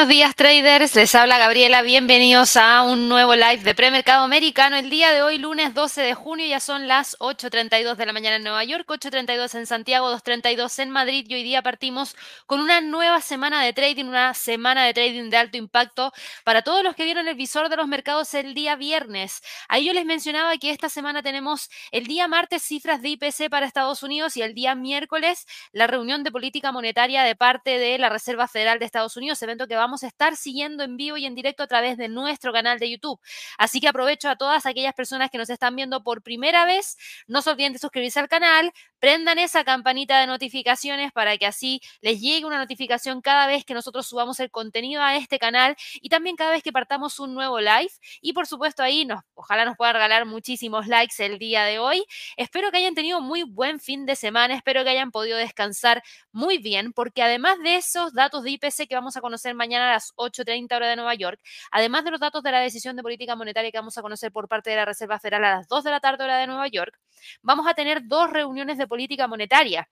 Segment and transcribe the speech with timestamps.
[0.00, 4.76] buenos días traders, les habla Gabriela, bienvenidos a un nuevo live de premercado americano.
[4.76, 8.36] El día de hoy, lunes 12 de junio, ya son las 8.32 de la mañana
[8.36, 12.80] en Nueva York, 8.32 en Santiago, 2.32 en Madrid y hoy día partimos con una
[12.80, 17.04] nueva semana de trading, una semana de trading de alto impacto para todos los que
[17.04, 19.42] vieron el visor de los mercados el día viernes.
[19.68, 23.66] Ahí yo les mencionaba que esta semana tenemos el día martes cifras de IPC para
[23.66, 28.08] Estados Unidos y el día miércoles la reunión de política monetaria de parte de la
[28.08, 31.34] Reserva Federal de Estados Unidos, evento que vamos a estar siguiendo en vivo y en
[31.34, 33.20] directo a través de nuestro canal de YouTube.
[33.58, 36.96] Así que aprovecho a todas aquellas personas que nos están viendo por primera vez,
[37.26, 41.80] no se olviden de suscribirse al canal, prendan esa campanita de notificaciones para que así
[42.00, 46.08] les llegue una notificación cada vez que nosotros subamos el contenido a este canal y
[46.08, 47.90] también cada vez que partamos un nuevo live.
[48.20, 52.04] Y por supuesto ahí nos, ojalá nos pueda regalar muchísimos likes el día de hoy.
[52.36, 56.02] Espero que hayan tenido muy buen fin de semana, espero que hayan podido descansar
[56.32, 59.90] muy bien, porque además de esos datos de IPC que vamos a conocer mañana a
[59.92, 63.36] las 8.30 hora de Nueva York, además de los datos de la decisión de política
[63.36, 65.90] monetaria que vamos a conocer por parte de la Reserva Federal a las 2 de
[65.90, 66.98] la tarde hora de Nueva York,
[67.42, 69.88] vamos a tener dos reuniones de política monetaria.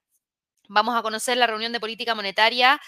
[0.71, 2.79] Vamos a conocer la reunión de política monetaria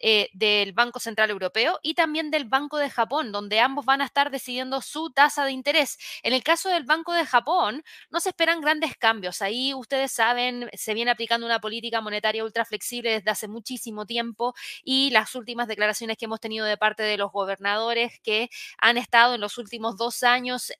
[0.00, 4.04] eh, del Banco Central Europeo y también del Banco de Japón, donde ambos van a
[4.06, 5.98] estar decidiendo su tasa de interés.
[6.22, 9.42] En el caso del Banco de Japón, no se esperan grandes cambios.
[9.42, 14.54] Ahí ustedes saben, se viene aplicando una política monetaria ultra flexible desde hace muchísimo tiempo
[14.84, 19.34] y las últimas declaraciones que hemos tenido de parte de los gobernadores que han estado
[19.34, 20.72] en los últimos dos años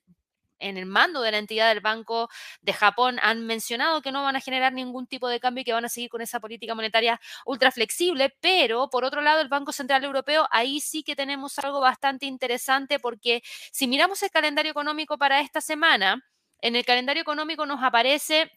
[0.58, 2.28] en el mando de la entidad del Banco
[2.60, 5.72] de Japón han mencionado que no van a generar ningún tipo de cambio y que
[5.72, 9.72] van a seguir con esa política monetaria ultra flexible, pero por otro lado el Banco
[9.72, 15.18] Central Europeo, ahí sí que tenemos algo bastante interesante porque si miramos el calendario económico
[15.18, 16.22] para esta semana,
[16.60, 18.50] en el calendario económico nos aparece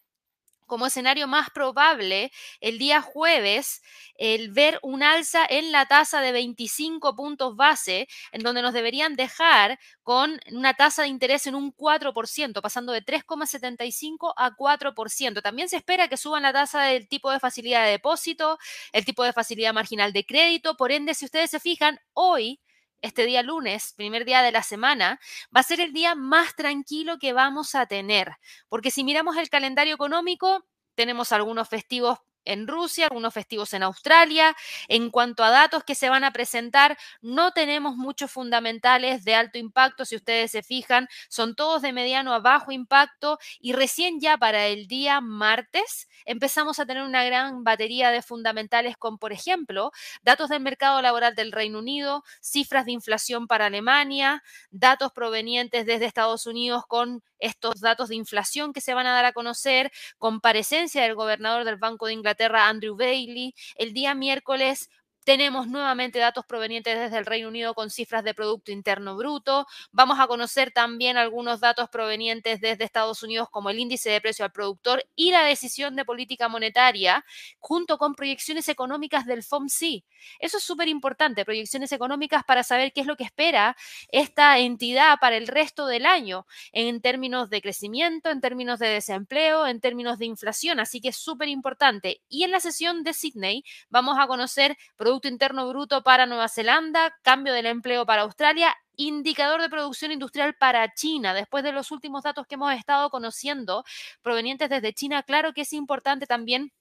[0.69, 2.31] como escenario más probable
[2.61, 3.81] el día jueves
[4.15, 9.15] el ver un alza en la tasa de 25 puntos base, en donde nos deberían
[9.15, 15.41] dejar con una tasa de interés en un 4%, pasando de 3,75 a 4%.
[15.41, 18.57] También se espera que suban la tasa del tipo de facilidad de depósito,
[18.91, 20.75] el tipo de facilidad marginal de crédito.
[20.75, 22.59] Por ende, si ustedes se fijan, hoy
[23.01, 25.19] este día lunes, primer día de la semana,
[25.55, 28.33] va a ser el día más tranquilo que vamos a tener.
[28.67, 30.65] Porque si miramos el calendario económico,
[30.95, 34.55] tenemos algunos festivos en Rusia, algunos festivos en Australia.
[34.87, 39.57] En cuanto a datos que se van a presentar, no tenemos muchos fundamentales de alto
[39.57, 44.37] impacto, si ustedes se fijan, son todos de mediano a bajo impacto y recién ya
[44.37, 49.91] para el día martes empezamos a tener una gran batería de fundamentales con, por ejemplo,
[50.21, 56.05] datos del mercado laboral del Reino Unido, cifras de inflación para Alemania, datos provenientes desde
[56.05, 61.03] Estados Unidos con estos datos de inflación que se van a dar a conocer, comparecencia
[61.03, 64.89] del gobernador del Banco de Inglaterra, Andrew Bailey, el día miércoles
[65.29, 69.67] tenemos nuevamente datos provenientes desde el Reino Unido con cifras de Producto Interno Bruto.
[69.91, 74.43] Vamos a conocer también algunos datos provenientes desde Estados Unidos como el índice de precio
[74.43, 77.23] al productor y la decisión de política monetaria
[77.59, 80.03] junto con proyecciones económicas del FOMC.
[80.39, 83.77] Eso es súper importante, proyecciones económicas para saber qué es lo que espera
[84.11, 89.67] esta entidad para el resto del año en términos de crecimiento, en términos de desempleo,
[89.67, 90.79] en términos de inflación.
[90.79, 92.23] Así que es súper importante.
[92.29, 97.13] Y en la sesión de Sydney vamos a conocer productos Interno Bruto para Nueva Zelanda,
[97.21, 101.33] cambio del empleo para Australia, indicador de producción industrial para China.
[101.33, 103.83] Después de los últimos datos que hemos estado conociendo
[104.21, 106.71] provenientes desde China, claro que es importante también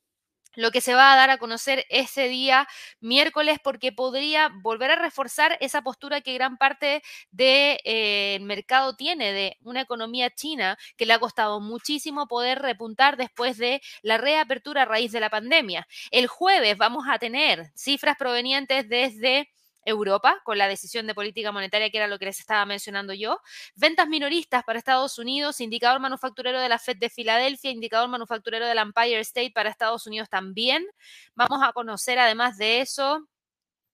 [0.55, 2.67] lo que se va a dar a conocer ese día
[3.00, 9.33] miércoles porque podría volver a reforzar esa postura que gran parte del eh, mercado tiene
[9.33, 14.83] de una economía china que le ha costado muchísimo poder repuntar después de la reapertura
[14.83, 15.87] a raíz de la pandemia.
[16.11, 19.49] El jueves vamos a tener cifras provenientes desde
[19.84, 23.40] Europa, con la decisión de política monetaria, que era lo que les estaba mencionando yo.
[23.75, 28.78] Ventas minoristas para Estados Unidos, indicador manufacturero de la Fed de Filadelfia, indicador manufacturero del
[28.78, 30.86] Empire State para Estados Unidos también.
[31.34, 33.28] Vamos a conocer, además de eso,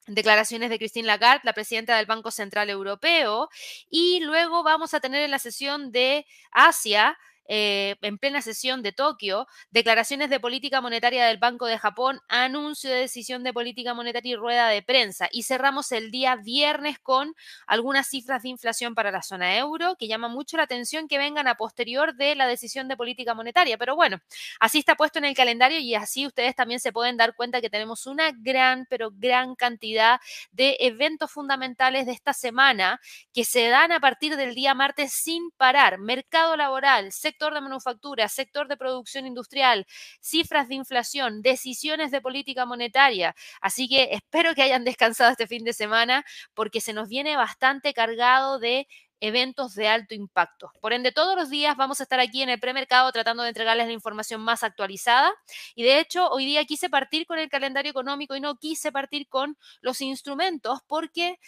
[0.07, 3.49] declaraciones de Christine Lagarde, la presidenta del Banco Central Europeo,
[3.89, 7.17] y luego vamos a tener en la sesión de Asia
[7.47, 12.91] eh, en plena sesión de Tokio, declaraciones de política monetaria del Banco de Japón, anuncio
[12.91, 15.29] de decisión de política monetaria y rueda de prensa.
[15.31, 17.35] Y cerramos el día viernes con
[17.67, 21.47] algunas cifras de inflación para la zona euro, que llama mucho la atención que vengan
[21.47, 23.77] a posterior de la decisión de política monetaria.
[23.77, 24.19] Pero bueno,
[24.59, 27.71] así está puesto en el calendario y así ustedes también se pueden dar cuenta que
[27.71, 30.19] tenemos una gran, pero gran cantidad
[30.51, 33.01] de eventos fundamentales de esta semana
[33.35, 35.99] que se dan a partir del día martes sin parar.
[35.99, 39.87] Mercado laboral, sector sector de manufactura, sector de producción industrial,
[40.21, 43.35] cifras de inflación, decisiones de política monetaria.
[43.61, 47.93] Así que espero que hayan descansado este fin de semana porque se nos viene bastante
[47.93, 48.87] cargado de
[49.19, 50.71] eventos de alto impacto.
[50.81, 53.87] Por ende, todos los días vamos a estar aquí en el premercado tratando de entregarles
[53.87, 55.33] la información más actualizada.
[55.75, 59.27] Y de hecho, hoy día quise partir con el calendario económico y no quise partir
[59.29, 61.39] con los instrumentos porque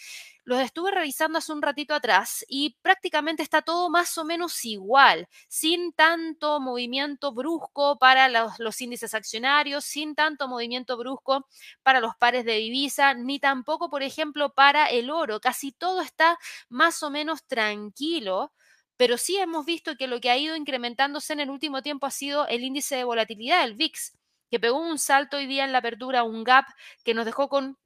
[0.47, 5.27] los estuve revisando hace un ratito atrás y prácticamente está todo más o menos igual,
[5.49, 11.45] sin tanto movimiento brusco para los, los, índices accionarios, sin tanto movimiento brusco
[11.83, 15.41] para los pares de divisa, ni tampoco, por ejemplo, para el oro.
[15.41, 16.39] Casi todo está
[16.69, 18.53] más o menos tranquilo
[18.95, 22.11] pero sí hemos visto que lo que ha ido incrementándose en el último tiempo ha
[22.11, 24.17] sido el índice de volatilidad, el VIX,
[24.49, 26.65] que pegó un salto hoy día en la apertura, un gap
[27.03, 27.77] que nos dejó con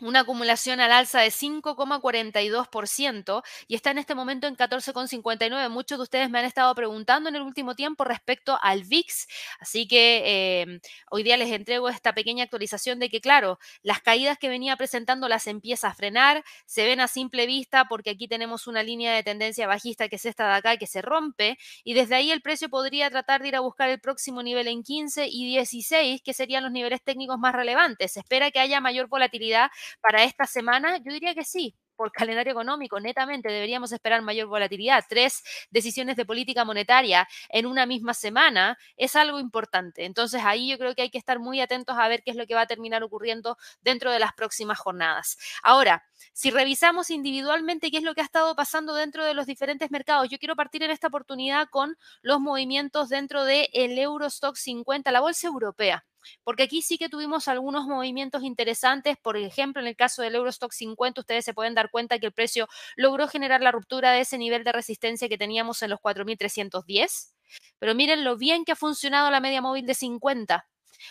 [0.00, 5.68] una acumulación al alza de 5,42% y está en este momento en 14,59.
[5.68, 9.26] Muchos de ustedes me han estado preguntando en el último tiempo respecto al VIX,
[9.60, 10.80] así que em,
[11.10, 15.28] hoy día les entrego esta pequeña actualización de que, claro, las caídas que venía presentando
[15.28, 19.22] las empieza a frenar, se ven a simple vista porque aquí tenemos una línea de
[19.22, 22.68] tendencia bajista que es esta de acá que se rompe y desde ahí el precio
[22.68, 26.62] podría tratar de ir a buscar el próximo nivel en 15 y 16, que serían
[26.62, 28.12] los niveles técnicos más relevantes.
[28.12, 29.70] Se espera que haya mayor volatilidad
[30.00, 35.04] para esta semana, yo diría que sí, por calendario económico, netamente deberíamos esperar mayor volatilidad.
[35.06, 40.06] Tres decisiones de política monetaria en una misma semana es algo importante.
[40.06, 42.46] Entonces ahí yo creo que hay que estar muy atentos a ver qué es lo
[42.46, 45.36] que va a terminar ocurriendo dentro de las próximas jornadas.
[45.62, 46.02] Ahora,
[46.32, 50.30] si revisamos individualmente qué es lo que ha estado pasando dentro de los diferentes mercados,
[50.30, 55.20] yo quiero partir en esta oportunidad con los movimientos dentro del el Eurostock 50, la
[55.20, 56.06] bolsa europea
[56.44, 59.16] porque aquí sí que tuvimos algunos movimientos interesantes.
[59.22, 62.32] Por ejemplo, en el caso del Eurostock 50, ustedes se pueden dar cuenta que el
[62.32, 67.32] precio logró generar la ruptura de ese nivel de resistencia que teníamos en los 4.310.
[67.78, 70.66] Pero miren lo bien que ha funcionado la media móvil de 50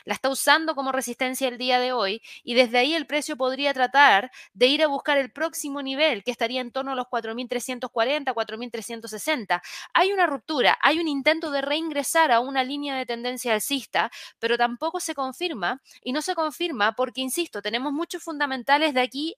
[0.06, 3.74] la está usando como resistencia el día de hoy y desde ahí el precio podría
[3.74, 8.33] tratar de ir a buscar el próximo nivel que estaría en torno a los 4.340,
[8.33, 9.62] 4.360.
[9.94, 14.57] Hay una ruptura, hay un intento de reingresar a una línea de tendencia alcista, pero
[14.57, 19.36] tampoco se confirma y no se confirma porque, insisto, tenemos muchos fundamentales de aquí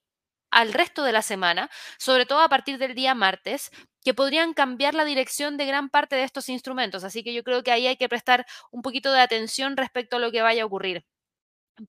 [0.52, 3.72] al resto de la semana, sobre todo a partir del día martes,
[4.04, 7.04] que podrían cambiar la dirección de gran parte de estos instrumentos.
[7.04, 10.20] Así que yo creo que ahí hay que prestar un poquito de atención respecto a
[10.20, 11.06] lo que vaya a ocurrir.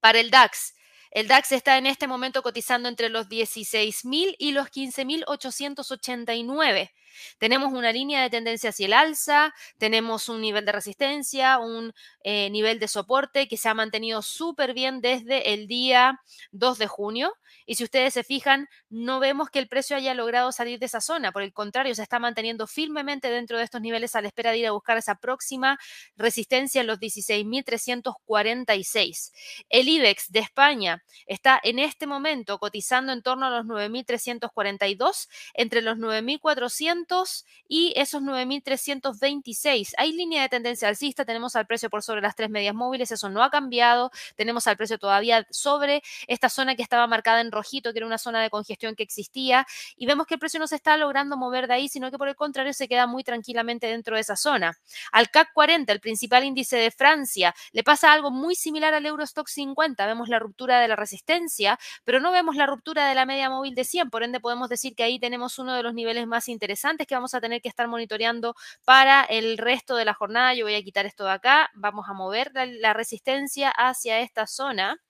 [0.00, 0.74] Para el DAX,
[1.10, 6.90] el DAX está en este momento cotizando entre los 16.000 y los 15.889.
[7.38, 11.92] Tenemos una línea de tendencia hacia el alza, tenemos un nivel de resistencia, un
[12.24, 16.20] eh, nivel de soporte que se ha mantenido súper bien desde el día
[16.52, 17.32] 2 de junio.
[17.66, 21.00] Y si ustedes se fijan, no vemos que el precio haya logrado salir de esa
[21.00, 21.32] zona.
[21.32, 24.58] Por el contrario, se está manteniendo firmemente dentro de estos niveles a la espera de
[24.58, 25.78] ir a buscar esa próxima
[26.16, 29.32] resistencia en los 16.346.
[29.68, 35.82] El IBEX de España está en este momento cotizando en torno a los 9.342, entre
[35.82, 37.01] los 9.400
[37.68, 39.92] y esos 9.326.
[39.96, 43.28] Hay línea de tendencia alcista, tenemos al precio por sobre las tres medias móviles, eso
[43.28, 47.92] no ha cambiado, tenemos al precio todavía sobre esta zona que estaba marcada en rojito,
[47.92, 49.66] que era una zona de congestión que existía,
[49.96, 52.28] y vemos que el precio no se está logrando mover de ahí, sino que por
[52.28, 54.78] el contrario se queda muy tranquilamente dentro de esa zona.
[55.10, 59.48] Al CAC 40, el principal índice de Francia, le pasa algo muy similar al Eurostock
[59.48, 63.48] 50, vemos la ruptura de la resistencia, pero no vemos la ruptura de la media
[63.48, 66.48] móvil de 100, por ende podemos decir que ahí tenemos uno de los niveles más
[66.48, 70.54] interesantes que vamos a tener que estar monitoreando para el resto de la jornada.
[70.54, 75.00] Yo voy a quitar esto de acá, vamos a mover la, resistencia hacia esta zona.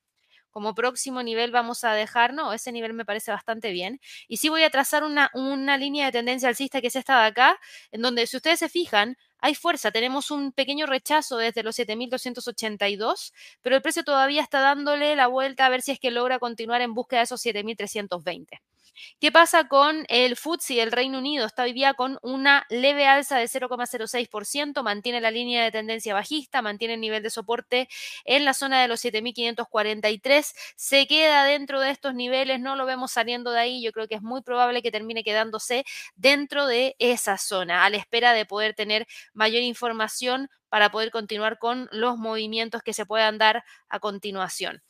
[0.51, 4.01] Como próximo nivel vamos a dejar, no, ese nivel me parece bastante bien.
[4.29, 7.27] Y sí voy a trazar una, una línea de tendencia alcista que es esta de
[7.29, 7.59] acá,
[7.91, 13.33] en donde si ustedes se fijan, hay fuerza, tenemos un pequeño rechazo desde los 7.282,
[13.61, 16.81] pero el precio todavía está dándole la vuelta a ver si es que logra continuar
[16.81, 18.61] en búsqueda de esos 7.320.
[19.21, 20.83] ¿Qué pasa con el FTSE?
[20.83, 25.65] El Reino Unido está hoy día con una leve alza de 0,06%, mantiene la línea
[25.65, 27.89] de tendencia bajista, mantiene el nivel de soporte
[28.25, 33.13] en la zona de los 7.543, se queda dentro de estos niveles, no lo vemos
[33.13, 35.85] saliendo de ahí, yo creo que es muy probable que termine quedándose
[36.15, 41.59] dentro de esa zona, a la espera de poder tener mayor información para poder continuar
[41.59, 44.83] con los movimientos que se puedan dar a continuación.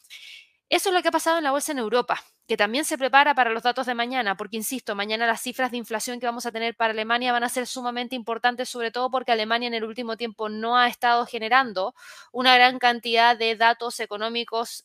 [0.68, 3.34] Eso es lo que ha pasado en la bolsa en Europa, que también se prepara
[3.34, 6.52] para los datos de mañana, porque, insisto, mañana las cifras de inflación que vamos a
[6.52, 10.16] tener para Alemania van a ser sumamente importantes, sobre todo porque Alemania en el último
[10.16, 11.94] tiempo no ha estado generando
[12.32, 14.84] una gran cantidad de datos económicos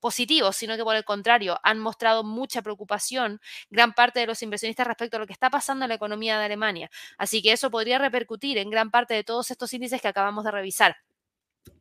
[0.00, 4.86] positivos, sino que por el contrario han mostrado mucha preocupación gran parte de los inversionistas
[4.86, 6.90] respecto a lo que está pasando en la economía de Alemania.
[7.16, 10.50] Así que eso podría repercutir en gran parte de todos estos índices que acabamos de
[10.50, 10.96] revisar.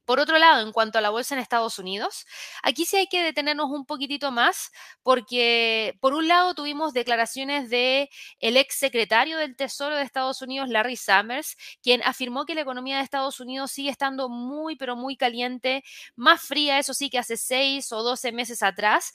[0.05, 2.25] Por otro lado, en cuanto a la bolsa en Estados Unidos,
[2.61, 8.09] aquí sí hay que detenernos un poquitito más porque por un lado tuvimos declaraciones de
[8.39, 12.97] el ex secretario del Tesoro de Estados Unidos, Larry Summers, quien afirmó que la economía
[12.97, 15.83] de Estados Unidos sigue estando muy pero muy caliente,
[16.15, 19.13] más fría, eso sí, que hace seis o doce meses atrás,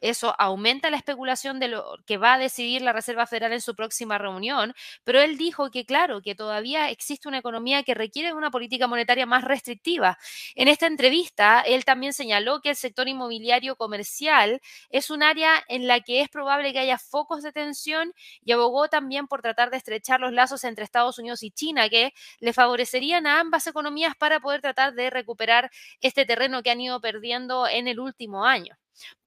[0.00, 3.74] eso aumenta la especulación de lo que va a decidir la Reserva Federal en su
[3.74, 4.74] próxima reunión,
[5.04, 9.26] pero él dijo que claro, que todavía existe una economía que requiere una política monetaria
[9.26, 10.18] más restrictiva.
[10.54, 14.60] En esta entrevista, él también señaló que el sector inmobiliario comercial
[14.90, 18.12] es un área en la que es probable que haya focos de tensión
[18.44, 22.12] y abogó también por tratar de estrechar los lazos entre Estados Unidos y China, que
[22.40, 27.00] le favorecerían a ambas economías para poder tratar de recuperar este terreno que han ido
[27.00, 28.76] perdiendo en el último año.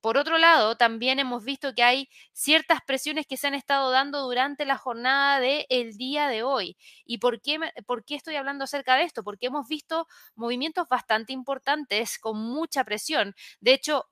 [0.02, 4.22] Por otro lado, también hemos visto que hay ciertas presiones que se han estado dando
[4.22, 6.78] durante la jornada del el día de hoy.
[7.06, 9.24] ¿Y por qué, por qué estoy hablando acerca de esto?
[9.24, 13.36] Porque hemos visto movimientos bastante importantes con mucha presión.
[13.60, 14.10] De hecho,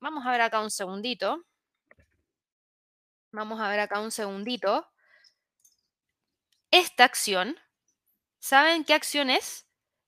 [0.00, 1.44] vamos a ver acá un segundito.
[3.32, 4.86] Vamos a ver acá un segundito.
[6.70, 7.58] Esta acción,
[8.38, 9.66] ¿saben qué acción es?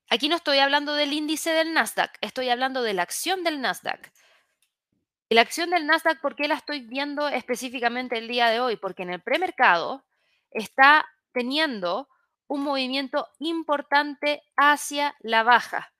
[0.08, 4.12] Aquí no estoy hablando del índice del Nasdaq, estoy hablando de la acción del Nasdaq.
[5.34, 8.76] La acción del Nasdaq, ¿por qué la estoy viendo específicamente el día de hoy?
[8.76, 10.04] Porque en el premercado
[10.52, 12.08] está teniendo
[12.46, 15.90] un movimiento importante hacia la baja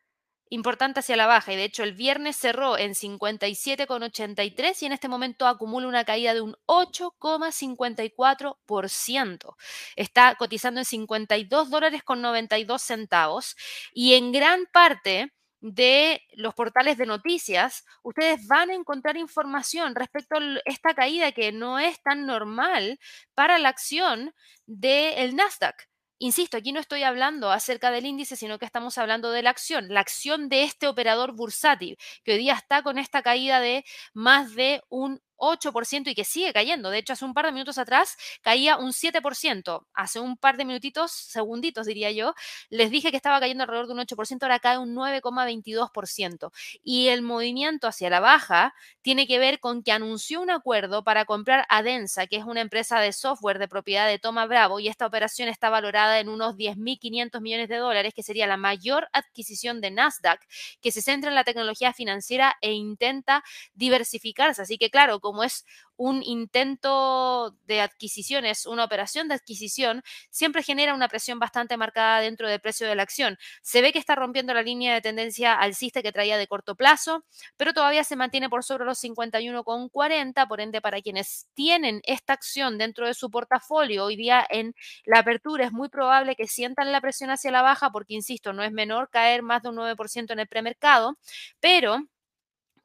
[0.50, 5.09] importante hacia la baja y de hecho el viernes cerró en 57,83 y en este
[5.09, 9.57] momento acumula una caída de un 8,54%.
[9.97, 13.57] Está cotizando en 52 dólares con 92 centavos
[13.93, 15.33] y en gran parte
[15.64, 21.52] de los portales de noticias, ustedes van a encontrar información respecto a esta caída que
[21.52, 22.99] no es tan normal
[23.35, 24.35] para la acción
[24.66, 25.88] del Nasdaq.
[26.18, 29.88] Insisto, aquí no estoy hablando acerca del índice, sino que estamos hablando de la acción,
[29.88, 34.54] la acción de este operador bursátil, que hoy día está con esta caída de más
[34.54, 36.91] de un 8% y que sigue cayendo.
[36.91, 39.87] De hecho, hace un par de minutos atrás caía un 7%.
[39.95, 42.35] Hace un par de minutitos, segunditos diría yo,
[42.71, 46.50] les dije que estaba cayendo alrededor de un 8%, ahora cae un 9,22%.
[46.83, 51.25] Y el movimiento hacia la baja tiene que ver con que anunció un acuerdo para
[51.25, 55.07] comprar Adensa, que es una empresa de software de propiedad de Toma Bravo, y esta
[55.07, 59.91] operación está valorada en unos 10.500 millones de dólares, que sería la mayor adquisición de
[59.91, 60.41] Nasdaq,
[60.81, 63.43] que se centra en la tecnología financiera e intenta
[63.75, 64.62] diversificarse.
[64.62, 65.64] Así que claro, como es
[65.97, 72.21] un intento de adquisición, es una operación de adquisición, siempre genera una presión bastante marcada
[72.21, 73.38] dentro del precio de la acción.
[73.62, 77.25] Se ve que está rompiendo la línea de tendencia alcista que traía de corto plazo,
[77.57, 82.76] pero todavía se mantiene por sobre los 51,40, por ende para quienes tienen esta acción
[82.76, 84.75] dentro de su portafolio hoy día en
[85.07, 88.62] la apertura es muy probable que sientan la presión hacia la baja porque, insisto, no
[88.62, 91.16] es menor caer más de un 9% en el premercado,
[91.61, 91.99] pero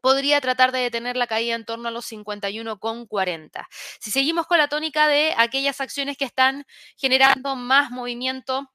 [0.02, 3.68] podría tratar de detener la caída en torno a los 51,40.
[4.00, 6.66] Si seguimos con la tónica de aquellas acciones que están
[6.98, 8.72] generando más movimiento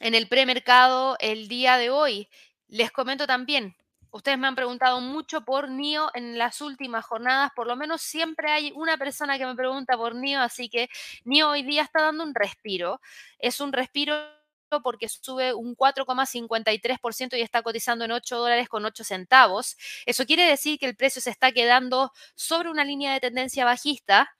[0.00, 2.28] en el premercado el día de hoy,
[2.68, 3.76] les comento también,
[4.10, 8.50] ustedes me han preguntado mucho por NIO en las últimas jornadas, por lo menos siempre
[8.50, 10.88] hay una persona que me pregunta por NIO, así que
[11.24, 13.00] NIO hoy día está dando un respiro,
[13.38, 14.37] es un respiro
[14.82, 19.76] porque sube un 4,53% y está cotizando en 8 dólares con 8 centavos.
[20.06, 24.30] Eso quiere decir que el precio se está quedando sobre una línea de tendencia bajista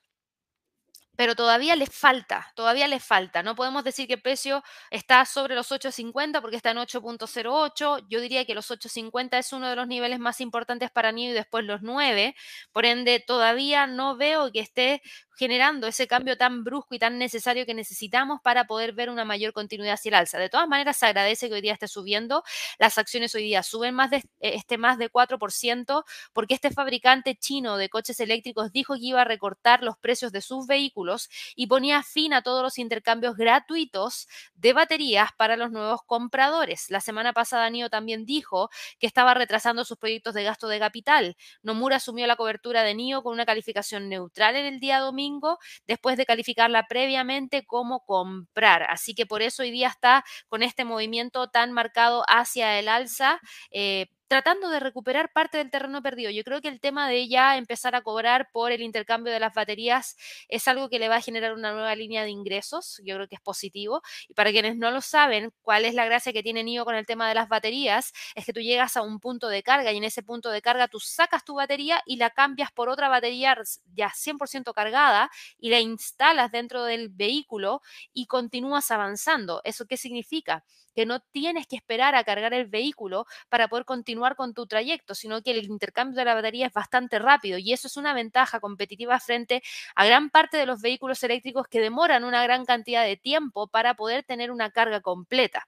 [1.19, 3.43] pero todavía le falta, todavía le falta.
[3.43, 8.05] No podemos decir que el precio está sobre los 8.50 porque está en 8.08.
[8.07, 11.33] Yo diría que los 8.50 es uno de los niveles más importantes para NIO y
[11.33, 12.37] después los 9.
[12.71, 15.01] Por ende, todavía no veo que esté
[15.37, 19.51] generando ese cambio tan brusco y tan necesario que necesitamos para poder ver una mayor
[19.51, 20.37] continuidad hacia el alza.
[20.37, 22.43] De todas maneras, se agradece que hoy día esté subiendo.
[22.77, 27.75] Las acciones hoy día suben más de este más de 4% porque este fabricante chino
[27.75, 31.08] de coches eléctricos dijo que iba a recortar los precios de sus vehículos
[31.55, 36.89] y ponía fin a todos los intercambios gratuitos de baterías para los nuevos compradores.
[36.89, 41.35] La semana pasada NIO también dijo que estaba retrasando sus proyectos de gasto de capital.
[41.63, 46.17] Nomura asumió la cobertura de NIO con una calificación neutral en el día domingo después
[46.17, 48.83] de calificarla previamente como comprar.
[48.83, 53.39] Así que por eso hoy día está con este movimiento tan marcado hacia el alza.
[53.71, 56.29] Eh, tratando de recuperar parte del terreno perdido.
[56.29, 59.55] Yo creo que el tema de ya empezar a cobrar por el intercambio de las
[59.55, 60.15] baterías
[60.47, 63.01] es algo que le va a generar una nueva línea de ingresos.
[63.03, 64.03] Yo creo que es positivo.
[64.27, 67.07] Y para quienes no lo saben, cuál es la gracia que tiene NIO con el
[67.07, 70.03] tema de las baterías, es que tú llegas a un punto de carga y en
[70.03, 73.57] ese punto de carga tú sacas tu batería y la cambias por otra batería
[73.95, 77.81] ya 100% cargada y la instalas dentro del vehículo
[78.13, 79.61] y continúas avanzando.
[79.63, 80.63] ¿Eso qué significa?
[80.99, 85.15] que no tienes que esperar a cargar el vehículo para poder continuar con tu trayecto,
[85.15, 88.59] sino que el intercambio de la batería es bastante rápido y eso es una ventaja
[88.59, 89.61] competitiva frente
[89.95, 93.95] a gran parte de los vehículos eléctricos que demoran una gran cantidad de tiempo para
[93.95, 95.67] poder tener una carga completa.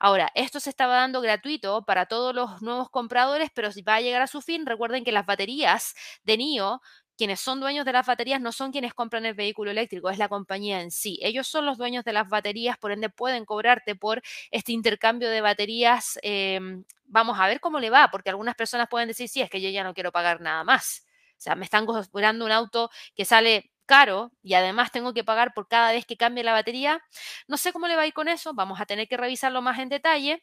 [0.00, 4.00] Ahora, esto se estaba dando gratuito para todos los nuevos compradores, pero si va a
[4.00, 5.94] llegar a su fin, recuerden que las baterías
[6.24, 6.80] de NIO
[7.20, 10.30] quienes son dueños de las baterías no son quienes compran el vehículo eléctrico, es la
[10.30, 11.18] compañía en sí.
[11.20, 15.42] Ellos son los dueños de las baterías, por ende pueden cobrarte por este intercambio de
[15.42, 16.18] baterías.
[16.22, 19.60] Em, vamos a ver cómo le va, porque algunas personas pueden decir, sí, es que
[19.60, 21.04] yo ya no quiero pagar nada más.
[21.32, 25.52] O sea, me están cobrando un auto que sale caro y además tengo que pagar
[25.52, 27.02] por cada vez que cambie la batería.
[27.48, 29.78] No sé cómo le va a ir con eso, vamos a tener que revisarlo más
[29.78, 30.42] en detalle.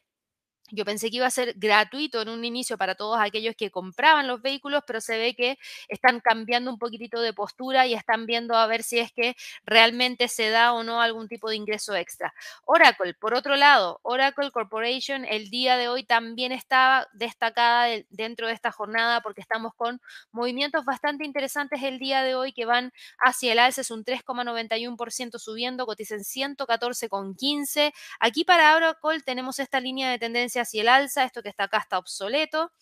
[0.70, 4.26] Yo pensé que iba a ser gratuito en un inicio para todos aquellos que compraban
[4.26, 5.58] los vehículos, pero se ve que
[5.88, 10.28] están cambiando un poquitito de postura y están viendo a ver si es que realmente
[10.28, 12.34] se da o no algún tipo de ingreso extra.
[12.64, 18.52] Oracle, por otro lado, Oracle Corporation el día de hoy también estaba destacada dentro de
[18.52, 20.00] esta jornada porque estamos con
[20.32, 25.38] movimientos bastante interesantes el día de hoy que van hacia el alza, es un 3,91%
[25.38, 27.92] subiendo, cotizan 114,15.
[28.20, 31.78] Aquí para Oracle tenemos esta línea de tendencia hacia el alza, esto que está acá
[31.78, 32.72] está obsoleto.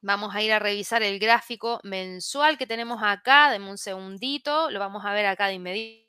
[0.00, 4.80] Vamos a ir a revisar el gráfico mensual que tenemos acá, denme un segundito, lo
[4.80, 6.02] vamos a ver acá de inmediato.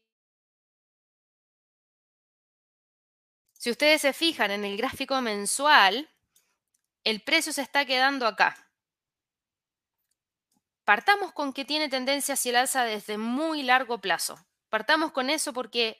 [3.54, 6.10] Si ustedes se fijan en el gráfico mensual,
[7.04, 8.58] el precio se está quedando acá.
[10.84, 14.38] Partamos con que tiene tendencia hacia el alza desde muy largo plazo.
[14.70, 15.98] Partamos con eso porque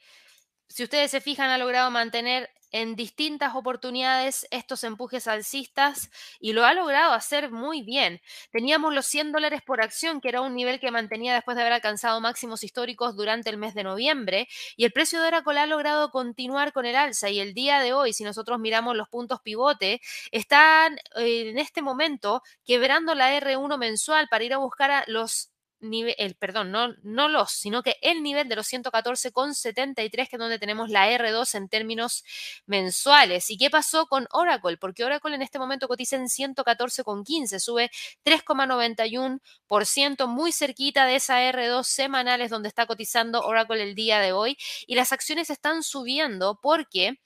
[0.68, 6.10] si ustedes se fijan ha logrado mantener en distintas oportunidades estos empujes alcistas
[6.40, 8.20] y lo ha logrado hacer muy bien.
[8.50, 11.72] Teníamos los 100 dólares por acción, que era un nivel que mantenía después de haber
[11.72, 16.10] alcanzado máximos históricos durante el mes de noviembre, y el precio de Oracle ha logrado
[16.10, 20.00] continuar con el alza y el día de hoy, si nosotros miramos los puntos pivote,
[20.32, 25.53] están eh, en este momento quebrando la R1 mensual para ir a buscar a los
[25.92, 30.58] el, perdón, no, no los, sino que el nivel de los 114,73, que es donde
[30.58, 32.24] tenemos la R2 en términos
[32.66, 33.50] mensuales.
[33.50, 34.76] ¿Y qué pasó con Oracle?
[34.76, 37.90] Porque Oracle en este momento cotiza en 114,15, sube
[38.24, 44.56] 3,91%, muy cerquita de esa R2 semanales donde está cotizando Oracle el día de hoy.
[44.86, 47.18] Y las acciones están subiendo porque...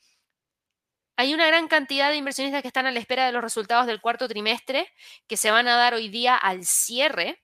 [1.20, 4.00] Hay una gran cantidad de inversionistas que están a la espera de los resultados del
[4.00, 4.88] cuarto trimestre
[5.26, 7.42] que se van a dar hoy día al cierre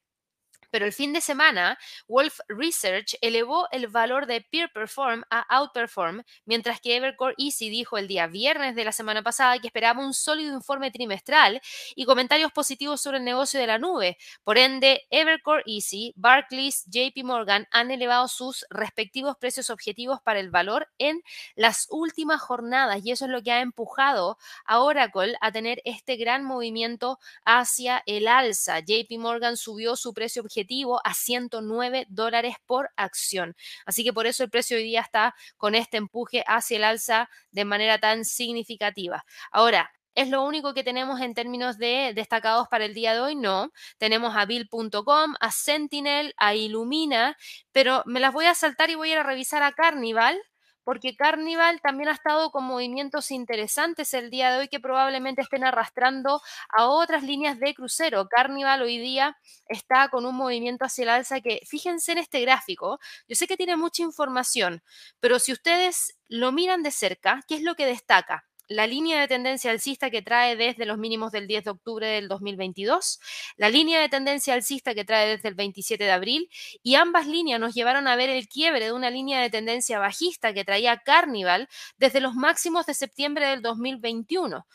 [0.75, 6.25] pero el fin de semana, Wolf Research elevó el valor de Peer Perform a Outperform,
[6.47, 10.13] mientras que Evercore Easy dijo el día viernes de la semana pasada que esperaba un
[10.13, 11.61] sólido informe trimestral
[11.95, 14.19] y comentarios positivos sobre el negocio de la nube.
[14.43, 20.51] Por ende, Evercore Easy, Barclays, JP Morgan han elevado sus respectivos precios objetivos para el
[20.51, 21.23] valor en
[21.55, 26.17] las últimas jornadas y eso es lo que ha empujado a Oracle a tener este
[26.17, 28.81] gran movimiento hacia el alza.
[28.81, 30.64] JP Morgan subió su precio objetivo
[31.05, 33.57] a 109 dólares por acción.
[33.87, 37.29] Así que por eso el precio hoy día está con este empuje hacia el alza
[37.51, 39.25] de manera tan significativa.
[39.51, 43.35] Ahora, ¿Es lo único que tenemos en términos de destacados para el día de hoy?
[43.35, 43.73] No.
[43.99, 47.37] Tenemos a Bill.com, a Sentinel, a Illumina,
[47.73, 50.41] pero me las voy a saltar y voy a ir a revisar a Carnival
[50.85, 55.65] porque Carnival también ha estado con movimientos interesantes el día de hoy que probablemente estén
[55.65, 56.41] arrastrando
[56.77, 58.29] a otras líneas de crucero.
[58.29, 59.37] Carnival hoy día
[59.69, 63.57] está con un movimiento hacia el alza que, fíjense en este gráfico, yo sé que
[63.57, 64.83] tiene mucha información,
[65.21, 68.45] pero si ustedes lo miran de cerca, ¿qué es lo que destaca?
[68.69, 72.29] La línea de tendencia alcista que trae desde los mínimos del 10 de octubre del
[72.29, 73.21] 2022,
[73.57, 76.49] la línea de tendencia alcista que trae desde el 27 de abril,
[76.83, 80.53] y ambas líneas nos llevaron a ver el quiebre de una línea de tendencia bajista
[80.55, 84.67] que traía Carnival desde los máximos de septiembre del 2021.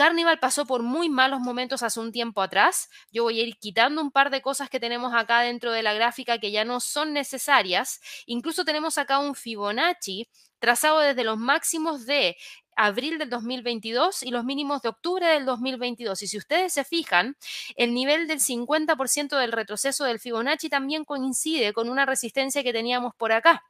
[0.00, 2.88] Carnival pasó por muy malos momentos hace un tiempo atrás.
[3.12, 5.92] Yo voy a ir quitando un par de cosas que tenemos acá dentro de la
[5.92, 8.00] gráfica que ya no son necesarias.
[8.24, 10.26] Incluso tenemos acá un Fibonacci
[10.58, 12.38] trazado desde los máximos de
[12.84, 16.22] abril del 2022 y los mínimos de octubre del 2022.
[16.22, 17.36] Y si ustedes se fijan,
[17.76, 23.14] el nivel del 50% del retroceso del Fibonacci también coincide con una resistencia que teníamos
[23.14, 23.64] por acá.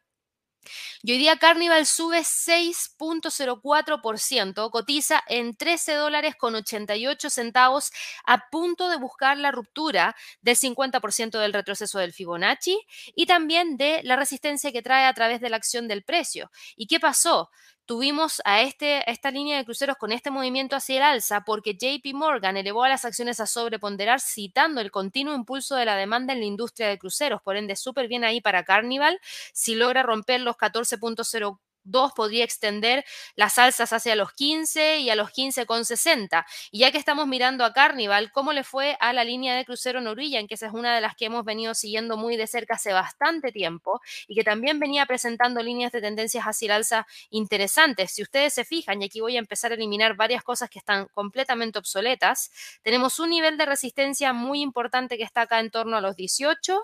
[1.02, 7.90] Y hoy día Carnival sube 6.04%, cotiza en 13 dólares con 88 centavos,
[8.26, 12.78] a punto de buscar la ruptura del 50% del retroceso del Fibonacci
[13.14, 16.50] y también de la resistencia que trae a través de la acción del precio.
[16.76, 17.48] ¿Y qué pasó?
[17.90, 22.14] Tuvimos a, este, esta línea de cruceros con este movimiento hacia el alza porque JP
[22.14, 26.38] Morgan elevó a las acciones a sobreponderar citando el continuo impulso de la demanda en
[26.38, 27.42] la industria de cruceros.
[27.42, 29.18] Por ende, súper bien ahí para Carnival.
[29.52, 33.04] Si logra romper los 14.0 2 podría extender
[33.36, 36.44] las alzas hacia los 15 y a los 15,60.
[36.70, 40.00] Y ya que estamos mirando a Carnival, ¿cómo le fue a la línea de crucero
[40.00, 40.46] Norwegian?
[40.46, 43.52] Que esa es una de las que hemos venido siguiendo muy de cerca hace bastante
[43.52, 48.12] tiempo y que también venía presentando líneas de tendencias hacia el alza interesantes.
[48.12, 51.06] Si ustedes se fijan, y aquí voy a empezar a eliminar varias cosas que están
[51.12, 52.50] completamente obsoletas,
[52.82, 56.80] tenemos un nivel de resistencia muy importante que está acá en torno a los 18.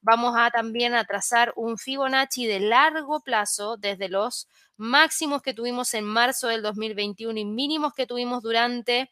[0.00, 4.48] Vamos a también a trazar un Fibonacci de largo plazo desde los
[4.80, 9.10] máximos que tuvimos en marzo del 2021 y mínimos que tuvimos durante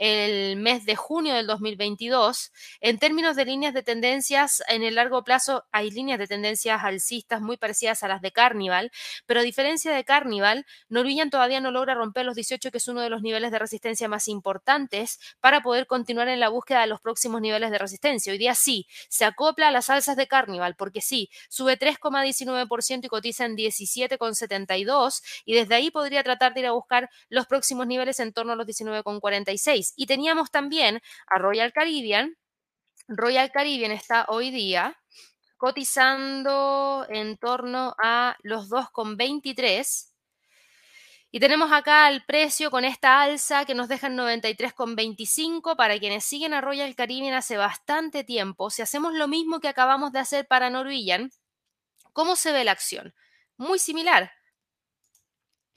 [0.00, 2.52] el mes de junio del 2022.
[2.80, 7.42] En términos de líneas de tendencias, en el largo plazo hay líneas de tendencias alcistas
[7.42, 8.90] muy parecidas a las de Carnival,
[9.26, 13.02] pero a diferencia de Carnival, Norwegian todavía no logra romper los 18, que es uno
[13.02, 17.02] de los niveles de resistencia más importantes para poder continuar en la búsqueda de los
[17.02, 18.32] próximos niveles de resistencia.
[18.32, 23.08] Hoy día sí, se acopla a las alzas de Carnival, porque sí, sube 3,19% y
[23.08, 28.18] cotiza en 17,72 y desde ahí podría tratar de ir a buscar los próximos niveles
[28.18, 29.89] en torno a los 19,46.
[29.96, 32.36] Y teníamos también a Royal Caribbean.
[33.08, 34.96] Royal Caribbean está hoy día
[35.60, 40.10] cotizando en torno a los 2,23.
[41.32, 46.24] Y tenemos acá el precio con esta alza que nos deja en 93,25 para quienes
[46.24, 48.70] siguen a Royal Caribbean hace bastante tiempo.
[48.70, 51.30] Si hacemos lo mismo que acabamos de hacer para Norwegian,
[52.14, 53.14] ¿cómo se ve la acción?
[53.58, 54.32] Muy similar.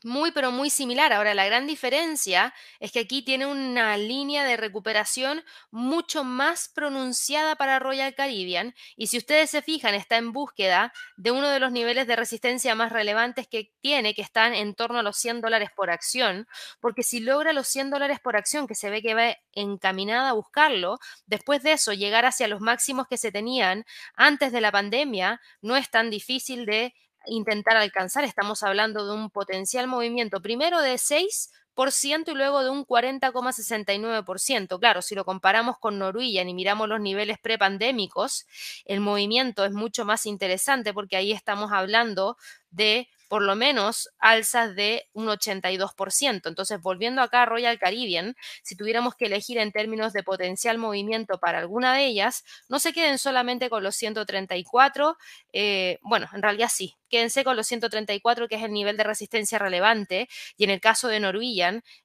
[0.05, 1.13] Muy, pero muy similar.
[1.13, 7.55] Ahora, la gran diferencia es que aquí tiene una línea de recuperación mucho más pronunciada
[7.55, 11.71] para Royal Caribbean y si ustedes se fijan, está en búsqueda de uno de los
[11.71, 15.69] niveles de resistencia más relevantes que tiene, que están en torno a los 100 dólares
[15.73, 16.47] por acción,
[16.81, 20.33] porque si logra los 100 dólares por acción, que se ve que va encaminada a
[20.33, 23.85] buscarlo, después de eso llegar hacia los máximos que se tenían
[24.15, 26.93] antes de la pandemia, no es tan difícil de
[27.25, 28.23] intentar alcanzar.
[28.23, 34.79] Estamos hablando de un potencial movimiento primero de 6 y luego de un 40,69%.
[34.79, 38.45] Claro, si lo comparamos con Norwegian y miramos los niveles prepandémicos,
[38.85, 42.37] el movimiento es mucho más interesante porque ahí estamos hablando
[42.69, 46.49] de por lo menos alzas de un 82%.
[46.49, 51.39] Entonces, volviendo acá a Royal Caribbean, si tuviéramos que elegir en términos de potencial movimiento
[51.39, 55.17] para alguna de ellas, no se queden solamente con los 134,
[55.51, 59.57] eh, bueno, en realidad sí, quédense con los 134, que es el nivel de resistencia
[59.57, 61.19] relevante, y en el caso de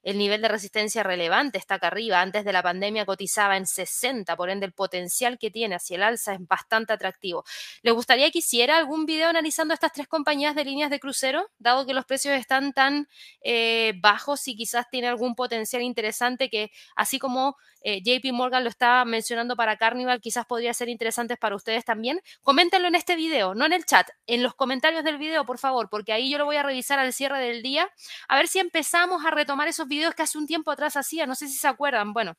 [0.03, 4.35] El nivel de resistencia relevante está acá arriba, antes de la pandemia cotizaba en 60,
[4.35, 7.43] por ende el potencial que tiene hacia el alza es bastante atractivo.
[7.81, 11.85] ¿Les gustaría que hiciera algún video analizando estas tres compañías de líneas de crucero, dado
[11.85, 13.07] que los precios están tan
[13.41, 18.69] eh, bajos y quizás tiene algún potencial interesante que, así como eh, JP Morgan lo
[18.69, 22.21] estaba mencionando para Carnival, quizás podría ser interesante para ustedes también.
[22.41, 25.89] Coméntenlo en este video, no en el chat, en los comentarios del video, por favor,
[25.89, 27.89] porque ahí yo lo voy a revisar al cierre del día,
[28.27, 31.35] a ver si empezamos a retomar esos videos que hace un tiempo atrás hacía, no
[31.35, 32.35] sé si se acuerdan, bueno.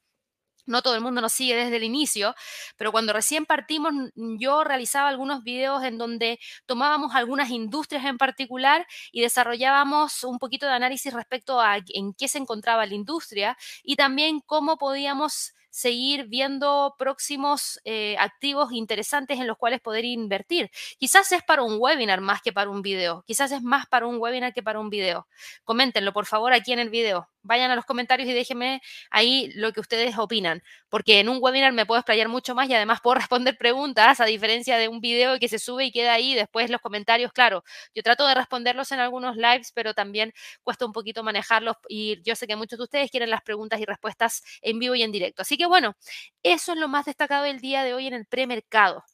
[0.67, 2.35] No todo el mundo nos sigue desde el inicio,
[2.77, 8.87] pero cuando recién partimos yo realizaba algunos videos en donde tomábamos algunas industrias en particular
[9.11, 13.97] y desarrollábamos un poquito de análisis respecto a en qué se encontraba la industria y
[13.97, 20.71] también cómo podíamos seguir viendo próximos eh, activos interesantes en los cuales poder invertir.
[20.99, 23.25] Quizás es para un webinar más que para un video.
[23.27, 25.27] Quizás es más para un webinar que para un video.
[25.65, 29.73] Coméntenlo, por favor, aquí en el video vayan a los comentarios y déjenme ahí lo
[29.73, 33.15] que ustedes opinan, porque en un webinar me puedo explayar mucho más y además puedo
[33.29, 36.81] responder preguntas, a diferencia de un video que se sube y queda ahí, después los
[36.81, 41.77] comentarios, claro, yo trato de responderlos en algunos lives, pero también cuesta un poquito manejarlos
[41.89, 45.03] y yo sé que muchos de ustedes quieren las preguntas y respuestas en vivo y
[45.03, 45.43] en directo.
[45.43, 45.95] Así que bueno,
[46.43, 49.05] eso es lo más destacado del día de hoy en el premercado.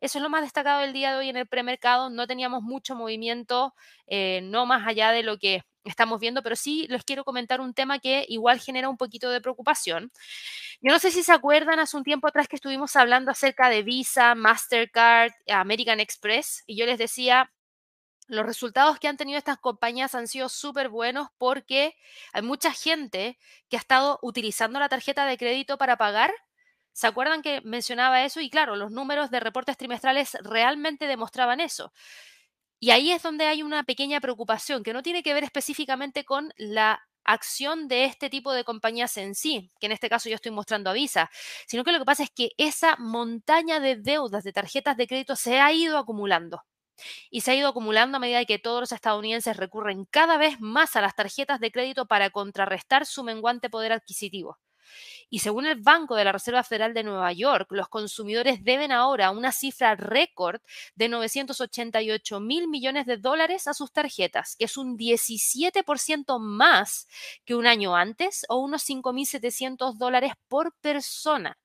[0.00, 2.10] Eso es lo más destacado del día de hoy en el premercado.
[2.10, 3.74] No teníamos mucho movimiento,
[4.06, 7.74] eh, no más allá de lo que estamos viendo, pero sí les quiero comentar un
[7.74, 10.12] tema que igual genera un poquito de preocupación.
[10.80, 13.82] Yo no sé si se acuerdan hace un tiempo atrás que estuvimos hablando acerca de
[13.82, 17.50] Visa, Mastercard, American Express, y yo les decía,
[18.28, 21.94] los resultados que han tenido estas compañías han sido súper buenos porque
[22.32, 26.32] hay mucha gente que ha estado utilizando la tarjeta de crédito para pagar.
[26.92, 28.40] ¿Se acuerdan que mencionaba eso?
[28.40, 31.92] Y claro, los números de reportes trimestrales realmente demostraban eso.
[32.86, 36.52] Y ahí es donde hay una pequeña preocupación que no tiene que ver específicamente con
[36.56, 40.52] la acción de este tipo de compañías en sí, que en este caso yo estoy
[40.52, 41.28] mostrando a Visa,
[41.66, 45.34] sino que lo que pasa es que esa montaña de deudas de tarjetas de crédito
[45.34, 46.62] se ha ido acumulando.
[47.28, 50.94] Y se ha ido acumulando a medida que todos los estadounidenses recurren cada vez más
[50.94, 54.58] a las tarjetas de crédito para contrarrestar su menguante poder adquisitivo.
[55.28, 59.30] Y según el Banco de la Reserva Federal de Nueva York, los consumidores deben ahora
[59.30, 60.60] una cifra récord
[60.94, 67.08] de 988 mil millones de dólares a sus tarjetas, que es un 17% más
[67.44, 71.58] que un año antes o unos 5.700 dólares por persona.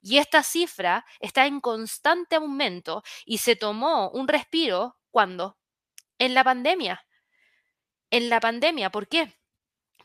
[0.00, 5.56] Y esta cifra está en constante aumento y se tomó un respiro cuando?
[6.18, 7.06] En la pandemia.
[8.10, 9.34] En la pandemia, ¿por qué?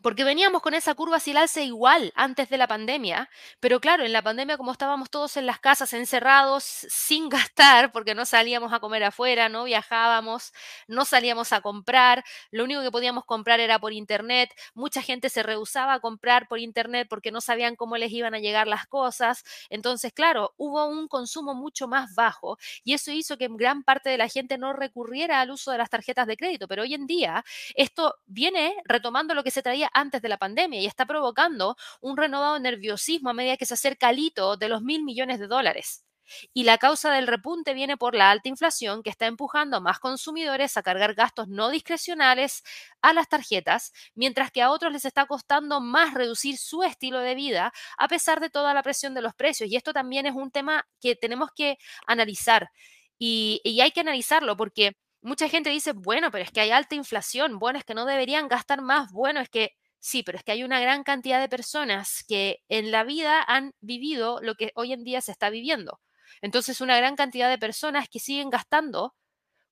[0.02, 4.22] Porque veníamos con esa curva hacia igual antes de la pandemia, pero claro, en la
[4.22, 9.04] pandemia como estábamos todos en las casas encerrados sin gastar, porque no salíamos a comer
[9.04, 10.54] afuera, no viajábamos,
[10.88, 15.44] no salíamos a comprar, lo único que podíamos comprar era por internet, mucha gente se
[15.44, 19.44] rehusaba a comprar por internet porque no sabían cómo les iban a llegar las cosas,
[19.70, 24.18] entonces claro, hubo un consumo mucho más bajo y eso hizo que gran parte de
[24.18, 27.44] la gente no recurriera al uso de las tarjetas de crédito, pero hoy en día
[27.76, 32.18] esto viene retomando lo que se traía antes de la pandemia y está provocando un
[32.18, 36.06] renovado nerviosismo a medida que se acerca al hito de los mil millones de dólares.
[36.54, 40.00] Y la causa del repunte viene por la alta inflación que está empujando a más
[40.00, 42.64] consumidores a cargar gastos no discrecionales
[43.02, 47.36] a las tarjetas, mientras que a otros les está costando más reducir su estilo de
[47.36, 49.70] vida a pesar de toda la presión de los precios.
[49.72, 52.70] Y esto también es un tema que tenemos que analizar.
[53.18, 57.60] Y hay que analizarlo porque mucha gente dice, bueno, pero es que hay alta inflación,
[57.60, 60.64] bueno, es que no deberían gastar más, bueno, es que Sí, pero es que hay
[60.64, 65.04] una gran cantidad de personas que en la vida han vivido lo que hoy en
[65.04, 66.00] día se está viviendo.
[66.42, 69.14] Entonces, una gran cantidad de personas que siguen gastando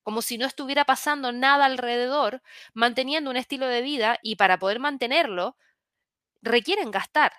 [0.02, 2.42] como si no estuviera pasando nada alrededor,
[2.74, 5.56] manteniendo un estilo de vida y para poder mantenerlo,
[6.42, 7.32] requieren gastar.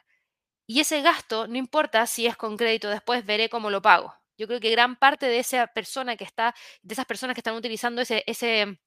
[0.68, 4.16] Y ese gasto, no importa si es con crédito, después veré cómo lo pago.
[4.40, 7.56] Yo creo que gran parte de esa persona que está, de esas personas que están
[7.56, 8.80] utilizando ese, ese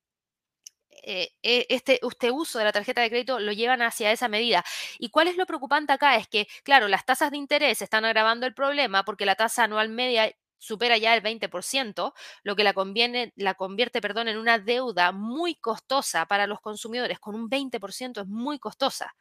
[1.05, 4.65] eh, eh, este, este uso de la tarjeta de crédito lo llevan hacia esa medida.
[4.99, 6.17] ¿Y cuál es lo preocupante acá?
[6.17, 9.91] Es que, claro, las tasas de interés están agravando el problema porque la tasa anual
[9.91, 15.13] media supera ya el 20%, lo que la, conviene, la convierte perdón, en una deuda
[15.13, 17.19] muy costosa para los consumidores.
[17.19, 19.15] Con un 20% es muy costosa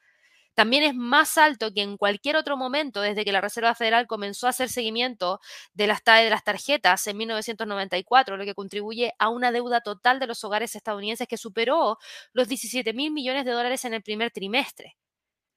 [0.53, 4.47] también es más alto que en cualquier otro momento desde que la Reserva Federal comenzó
[4.47, 5.39] a hacer seguimiento
[5.73, 10.27] de las, de las tarjetas en 1994, lo que contribuye a una deuda total de
[10.27, 11.97] los hogares estadounidenses que superó
[12.33, 14.97] los 17 mil millones de dólares en el primer trimestre.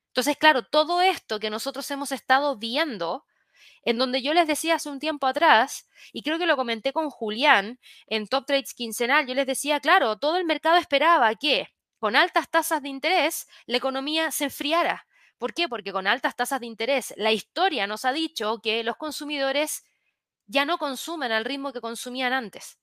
[0.09, 3.24] Entonces, claro, todo esto que nosotros hemos estado viendo,
[3.85, 7.11] en donde yo les decía hace un tiempo atrás, y creo que lo comenté con
[7.11, 11.68] Julián en Top Trades quincenal, yo les decía, claro, todo el mercado esperaba que
[12.04, 15.06] con altas tasas de interés la economía se enfriara.
[15.38, 15.70] ¿Por qué?
[15.70, 19.86] Porque con altas tasas de interés la historia nos ha dicho que los consumidores
[20.46, 22.78] ya no consumen al ritmo que consumían antes.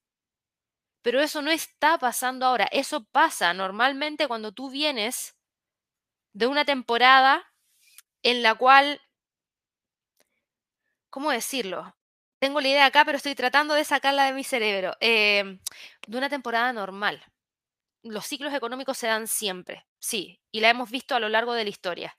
[1.04, 2.68] Pero eso no está pasando ahora.
[2.72, 5.38] Eso pasa normalmente cuando tú vienes
[6.34, 7.46] de una temporada
[8.24, 9.02] en la cual,
[11.12, 11.96] ¿cómo decirlo?
[12.40, 14.98] Tengo la idea acá, pero estoy tratando de sacarla de mi cerebro.
[15.00, 15.60] Eh,
[16.08, 17.31] de una temporada normal
[18.04, 21.64] los ciclos económicos se dan siempre, sí, y la hemos visto a lo largo de
[21.64, 22.18] la historia.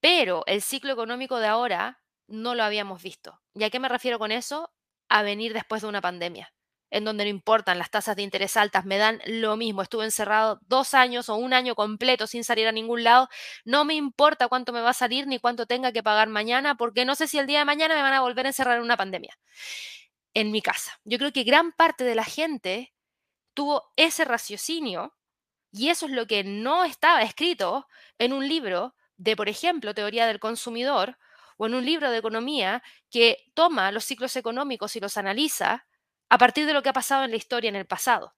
[0.00, 3.40] Pero el ciclo económico de ahora no lo habíamos visto.
[3.54, 4.72] ¿Y a qué me refiero con eso?
[5.08, 6.52] A venir después de una pandemia,
[6.90, 9.82] en donde no importan las tasas de interés altas, me dan lo mismo.
[9.82, 13.28] Estuve encerrado dos años o un año completo sin salir a ningún lado.
[13.64, 17.04] No me importa cuánto me va a salir ni cuánto tenga que pagar mañana, porque
[17.04, 18.96] no sé si el día de mañana me van a volver a encerrar en una
[18.96, 19.36] pandemia.
[20.32, 20.98] En mi casa.
[21.04, 22.94] Yo creo que gran parte de la gente
[23.54, 25.14] tuvo ese raciocinio
[25.72, 27.86] y eso es lo que no estaba escrito
[28.18, 31.18] en un libro de, por ejemplo, teoría del consumidor
[31.56, 35.86] o en un libro de economía que toma los ciclos económicos y los analiza
[36.28, 38.34] a partir de lo que ha pasado en la historia en el pasado.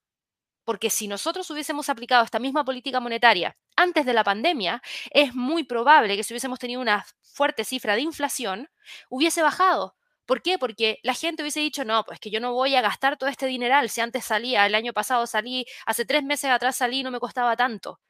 [0.64, 5.64] Porque si nosotros hubiésemos aplicado esta misma política monetaria antes de la pandemia, es muy
[5.64, 8.68] probable que si hubiésemos tenido una fuerte cifra de inflación,
[9.08, 9.96] hubiese bajado,
[10.32, 10.58] ¿Por qué?
[10.58, 13.44] Porque la gente hubiese dicho, no, pues que yo no voy a gastar todo este
[13.44, 13.90] dineral.
[13.90, 17.54] Si antes salía, el año pasado salí, hace tres meses atrás salí no me costaba
[17.54, 18.00] tanto.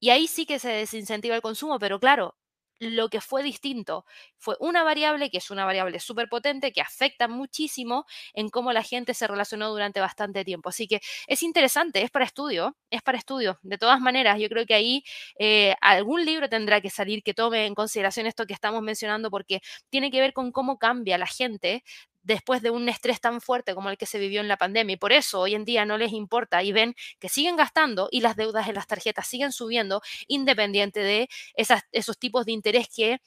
[0.00, 2.36] Y ahí sí que se desincentiva el consumo, pero claro,
[2.82, 4.04] lo que fue distinto
[4.36, 8.82] fue una variable que es una variable súper potente que afecta muchísimo en cómo la
[8.82, 10.68] gente se relacionó durante bastante tiempo.
[10.68, 13.58] Así que es interesante, es para estudio, es para estudio.
[13.62, 15.04] De todas maneras, yo creo que ahí
[15.38, 19.60] eh, algún libro tendrá que salir que tome en consideración esto que estamos mencionando porque
[19.88, 21.84] tiene que ver con cómo cambia la gente
[22.22, 24.94] después de un estrés tan fuerte como el que se vivió en la pandemia.
[24.94, 28.20] Y por eso hoy en día no les importa y ven que siguen gastando y
[28.20, 33.20] las deudas en las tarjetas siguen subiendo independiente de esos tipos de interés que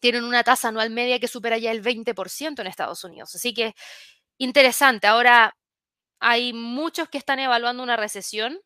[0.00, 3.34] tienen una tasa anual media que supera ya el 20% en Estados Unidos.
[3.34, 3.74] Así que
[4.38, 5.06] interesante.
[5.06, 5.56] Ahora,
[6.20, 8.58] hay muchos que están evaluando una recesión.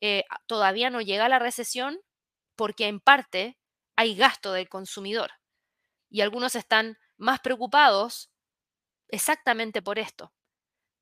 [0.00, 1.98] Eh, todavía no llega la recesión
[2.56, 3.58] porque en parte
[3.96, 5.32] hay gasto del consumidor.
[6.10, 8.30] Y algunos están más preocupados
[9.08, 10.32] exactamente por esto.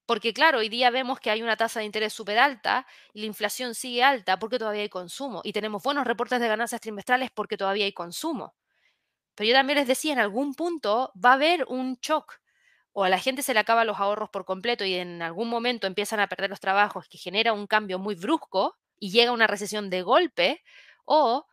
[0.07, 3.27] Porque claro, hoy día vemos que hay una tasa de interés súper alta y la
[3.27, 5.41] inflación sigue alta porque todavía hay consumo.
[5.45, 8.55] Y tenemos buenos reportes de ganancias trimestrales porque todavía hay consumo.
[9.35, 12.41] Pero yo también les decía, en algún punto va a haber un shock.
[12.93, 15.87] O a la gente se le acaban los ahorros por completo y en algún momento
[15.87, 19.91] empiezan a perder los trabajos, que genera un cambio muy brusco y llega una recesión
[19.91, 20.63] de golpe.
[21.05, 21.47] O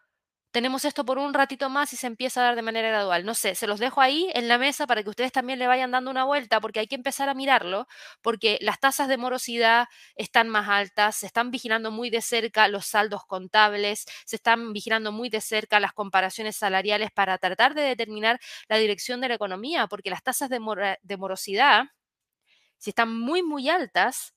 [0.51, 3.25] tenemos esto por un ratito más y se empieza a dar de manera gradual.
[3.25, 5.91] No sé, se los dejo ahí en la mesa para que ustedes también le vayan
[5.91, 7.87] dando una vuelta, porque hay que empezar a mirarlo,
[8.21, 12.85] porque las tasas de morosidad están más altas, se están vigilando muy de cerca los
[12.85, 18.39] saldos contables, se están vigilando muy de cerca las comparaciones salariales para tratar de determinar
[18.67, 20.59] la dirección de la economía, porque las tasas de,
[21.17, 21.85] morosidad,
[22.77, 24.33] si están muy, muy altas,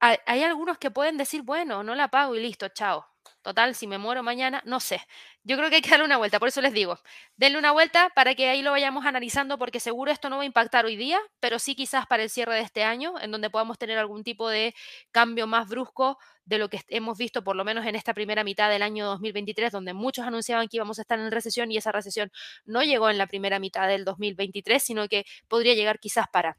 [0.00, 3.06] hay, hay algunos que pueden decir, bueno, no la pago y listo, chao
[3.42, 5.00] Total, si me muero mañana, no sé.
[5.44, 6.98] Yo creo que hay que darle una vuelta, por eso les digo,
[7.36, 10.46] denle una vuelta para que ahí lo vayamos analizando, porque seguro esto no va a
[10.46, 13.78] impactar hoy día, pero sí quizás para el cierre de este año, en donde podamos
[13.78, 14.74] tener algún tipo de
[15.10, 18.70] cambio más brusco de lo que hemos visto por lo menos en esta primera mitad
[18.70, 22.30] del año 2023, donde muchos anunciaban que íbamos a estar en recesión y esa recesión
[22.64, 26.58] no llegó en la primera mitad del 2023, sino que podría llegar quizás para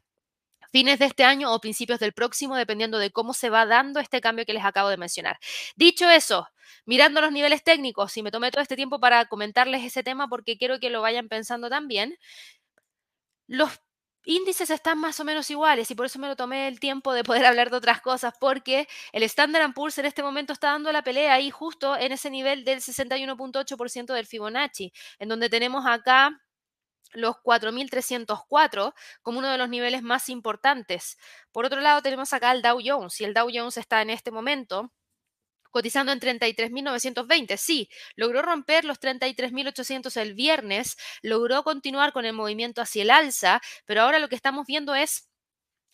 [0.70, 4.20] fines de este año o principios del próximo, dependiendo de cómo se va dando este
[4.20, 5.38] cambio que les acabo de mencionar.
[5.76, 6.48] Dicho eso,
[6.86, 10.56] mirando los niveles técnicos, y me tomé todo este tiempo para comentarles ese tema porque
[10.56, 12.16] quiero que lo vayan pensando también,
[13.46, 13.80] los
[14.24, 17.24] índices están más o menos iguales y por eso me lo tomé el tiempo de
[17.24, 21.02] poder hablar de otras cosas, porque el Standard Poor's en este momento está dando la
[21.02, 26.40] pelea ahí justo en ese nivel del 61.8% del Fibonacci, en donde tenemos acá
[27.12, 31.18] los 4.304 como uno de los niveles más importantes.
[31.52, 34.30] Por otro lado, tenemos acá el Dow Jones y el Dow Jones está en este
[34.30, 34.92] momento
[35.70, 37.56] cotizando en 33.920.
[37.56, 43.60] Sí, logró romper los 33.800 el viernes, logró continuar con el movimiento hacia el alza,
[43.86, 45.29] pero ahora lo que estamos viendo es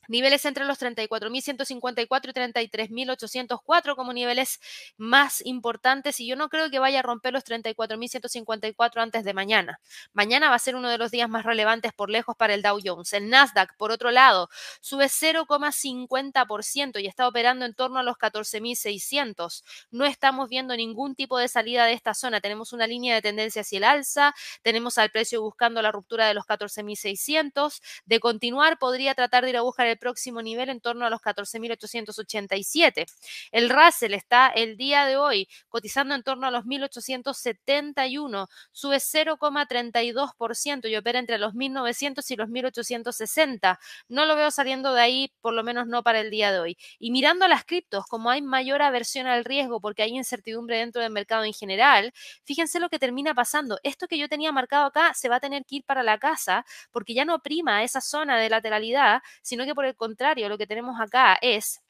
[0.09, 4.61] niveles entre los 34.154 y 33.804 como niveles
[4.97, 9.81] más importantes y yo no creo que vaya a romper los 34.154 antes de mañana.
[10.12, 12.79] Mañana va a ser uno de los días más relevantes por lejos para el Dow
[12.83, 13.12] Jones.
[13.12, 14.49] El Nasdaq, por otro lado,
[14.81, 19.62] sube 0,50% y está operando en torno a los 14.600.
[19.90, 22.40] No estamos viendo ningún tipo de salida de esta zona.
[22.40, 26.35] Tenemos una línea de tendencia hacia el alza, tenemos al precio buscando la ruptura de
[26.35, 27.81] los 14.600.
[28.05, 31.21] De continuar, podría tratar de ir a buscar el próximo nivel en torno a los
[31.21, 33.07] 14.887.
[33.53, 40.89] El Russell está el día de hoy cotizando en torno a los 1.871, sube 0,32%
[40.89, 43.79] y opera entre los 1.900 y los 1.860.
[44.09, 46.79] No lo veo saliendo de ahí, por lo menos no para el día de hoy.
[46.99, 51.13] Y mirando las criptos, como hay mayor aversión al riesgo porque hay incertidumbre dentro del
[51.13, 52.13] mercado en general,
[52.45, 53.79] fíjense lo que termina pasando.
[53.83, 56.65] Esto que yo tenía marcado acá se va a tener que ir para la casa
[56.91, 60.66] porque ya no prima esa zona de lateralidad, sino que por el contrario, lo que
[60.66, 61.81] tenemos acá es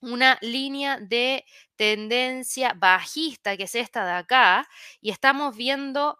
[0.00, 1.44] una línea de
[1.76, 4.68] tendencia bajista, que es esta de acá,
[5.00, 6.18] y estamos viendo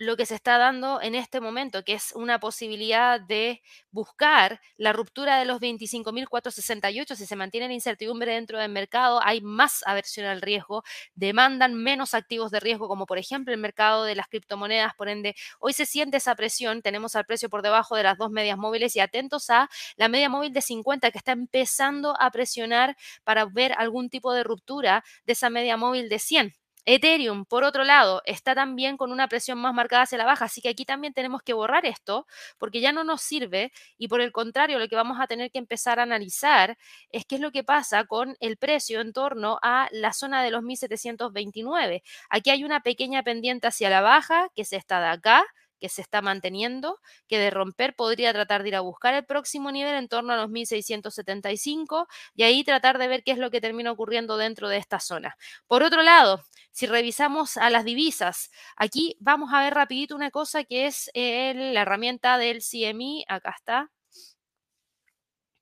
[0.00, 4.94] lo que se está dando en este momento, que es una posibilidad de buscar la
[4.94, 7.16] ruptura de los 25.468.
[7.16, 10.84] Si se mantiene la incertidumbre dentro del mercado, hay más aversión al riesgo,
[11.14, 14.94] demandan menos activos de riesgo, como por ejemplo el mercado de las criptomonedas.
[14.94, 16.80] Por ende, hoy se siente esa presión.
[16.80, 20.30] Tenemos al precio por debajo de las dos medias móviles y atentos a la media
[20.30, 25.34] móvil de 50 que está empezando a presionar para ver algún tipo de ruptura de
[25.34, 26.59] esa media móvil de 100.
[26.92, 30.60] Ethereum, por otro lado, está también con una presión más marcada hacia la baja, así
[30.60, 32.26] que aquí también tenemos que borrar esto
[32.58, 35.58] porque ya no nos sirve y por el contrario, lo que vamos a tener que
[35.60, 36.76] empezar a analizar
[37.12, 40.50] es qué es lo que pasa con el precio en torno a la zona de
[40.50, 42.02] los 1729.
[42.28, 45.46] Aquí hay una pequeña pendiente hacia la baja que se está de acá
[45.80, 49.72] que se está manteniendo, que de romper podría tratar de ir a buscar el próximo
[49.72, 53.60] nivel en torno a los 1675 y ahí tratar de ver qué es lo que
[53.60, 55.36] termina ocurriendo dentro de esta zona.
[55.66, 60.64] Por otro lado, si revisamos a las divisas, aquí vamos a ver rapidito una cosa
[60.64, 63.90] que es la herramienta del CMI, acá está.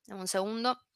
[0.08, 0.87] Un segundo.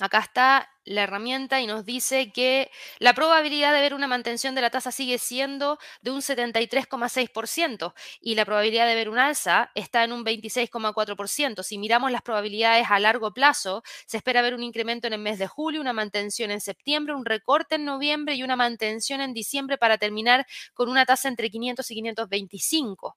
[0.00, 2.68] Acá está la herramienta y nos dice que
[2.98, 8.34] la probabilidad de ver una mantención de la tasa sigue siendo de un 73,6% y
[8.34, 11.62] la probabilidad de ver un alza está en un 26,4%.
[11.62, 15.38] Si miramos las probabilidades a largo plazo, se espera ver un incremento en el mes
[15.38, 19.78] de julio, una mantención en septiembre, un recorte en noviembre y una mantención en diciembre
[19.78, 23.16] para terminar con una tasa entre 500 y 525.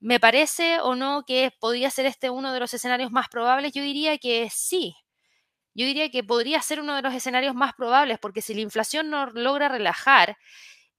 [0.00, 3.72] ¿Me parece o no que podría ser este uno de los escenarios más probables?
[3.72, 4.96] Yo diría que sí,
[5.74, 9.10] yo diría que podría ser uno de los escenarios más probables, porque si la inflación
[9.10, 10.36] no logra relajar,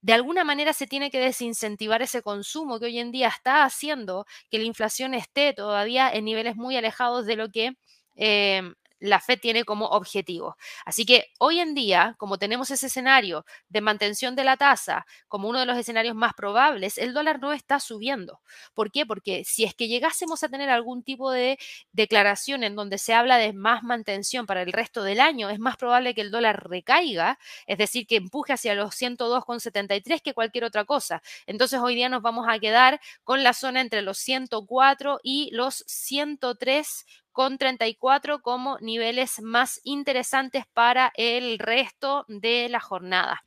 [0.02, 4.26] de alguna manera se tiene que desincentivar ese consumo que hoy en día está haciendo
[4.52, 7.78] que la inflación esté todavía en niveles muy alejados de lo que
[8.16, 8.62] eh,
[9.04, 10.56] la Fed tiene como objetivo.
[10.86, 15.50] Así que hoy en día, como tenemos ese escenario de mantención de la tasa como
[15.50, 18.40] uno de los escenarios más probables, el dólar no está subiendo.
[18.74, 19.06] ¿Por qué?
[19.06, 21.60] Porque si es que llegásemos a tener algún tipo de
[21.92, 25.76] declaración en donde se habla de más mantención para el resto del año, es más
[25.76, 27.38] probable que el dólar recaiga,
[27.68, 31.22] es decir, que empuje hacia los 102,73 que cualquier otra cosa.
[31.46, 35.84] Entonces hoy día nos vamos a quedar con la zona entre los 104 y los
[35.88, 43.44] 103 con 34 como niveles más interesantes para el resto de la jornada.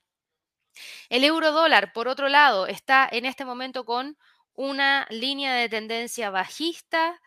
[1.08, 4.18] El euro dólar, por otro lado, está en este momento con
[4.52, 7.20] una línea de tendencia bajista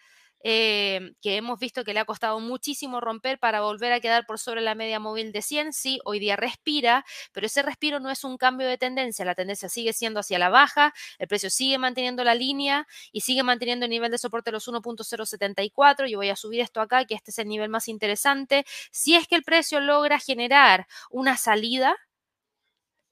[0.43, 4.39] eh, que hemos visto que le ha costado muchísimo romper para volver a quedar por
[4.39, 5.73] sobre la media móvil de 100.
[5.73, 9.25] Sí, hoy día respira, pero ese respiro no es un cambio de tendencia.
[9.25, 13.43] La tendencia sigue siendo hacia la baja, el precio sigue manteniendo la línea y sigue
[13.43, 16.07] manteniendo el nivel de soporte de los 1.074.
[16.07, 18.65] Yo voy a subir esto acá, que este es el nivel más interesante.
[18.91, 21.95] Si es que el precio logra generar una salida,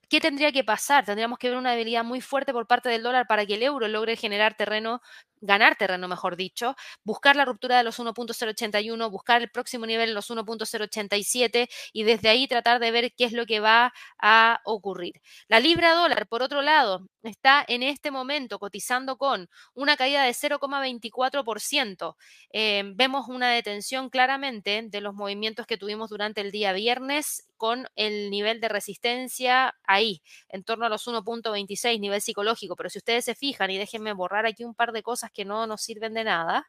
[0.09, 1.03] ¿Qué tendría que pasar?
[1.03, 3.89] Tendríamos que ver una debilidad muy fuerte por parte del dólar para que el euro
[3.89, 5.01] logre generar terreno
[5.41, 10.15] ganar terreno, mejor dicho, buscar la ruptura de los 1.081, buscar el próximo nivel en
[10.15, 15.21] los 1.087 y desde ahí tratar de ver qué es lo que va a ocurrir.
[15.47, 20.33] La libra dólar, por otro lado, está en este momento cotizando con una caída de
[20.33, 22.15] 0,24%.
[22.51, 27.87] Eh, vemos una detención claramente de los movimientos que tuvimos durante el día viernes con
[27.95, 32.75] el nivel de resistencia ahí, en torno a los 1.26, nivel psicológico.
[32.75, 35.67] Pero si ustedes se fijan, y déjenme borrar aquí un par de cosas que no
[35.67, 36.67] nos sirven de nada.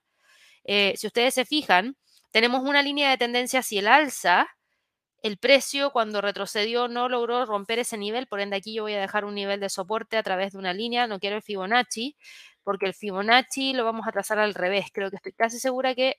[0.65, 1.97] Eh, si ustedes se fijan,
[2.33, 4.49] tenemos una línea de tendencia hacia el alza.
[5.23, 9.01] El precio cuando retrocedió no logró romper ese nivel, por ende aquí yo voy a
[9.01, 12.17] dejar un nivel de soporte a través de una línea, no quiero el Fibonacci,
[12.63, 14.87] porque el Fibonacci lo vamos a trazar al revés.
[14.93, 16.17] Creo que estoy casi segura que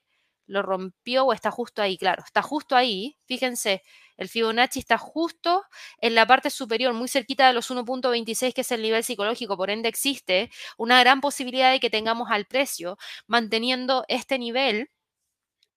[0.50, 3.18] lo rompió o está justo ahí, claro, está justo ahí.
[3.26, 3.84] Fíjense,
[4.18, 5.64] el Fibonacci está justo
[6.00, 9.70] en la parte superior, muy cerquita de los 1.26, que es el nivel psicológico, por
[9.70, 12.98] ende existe una gran posibilidad de que tengamos al precio
[13.28, 14.90] manteniendo este nivel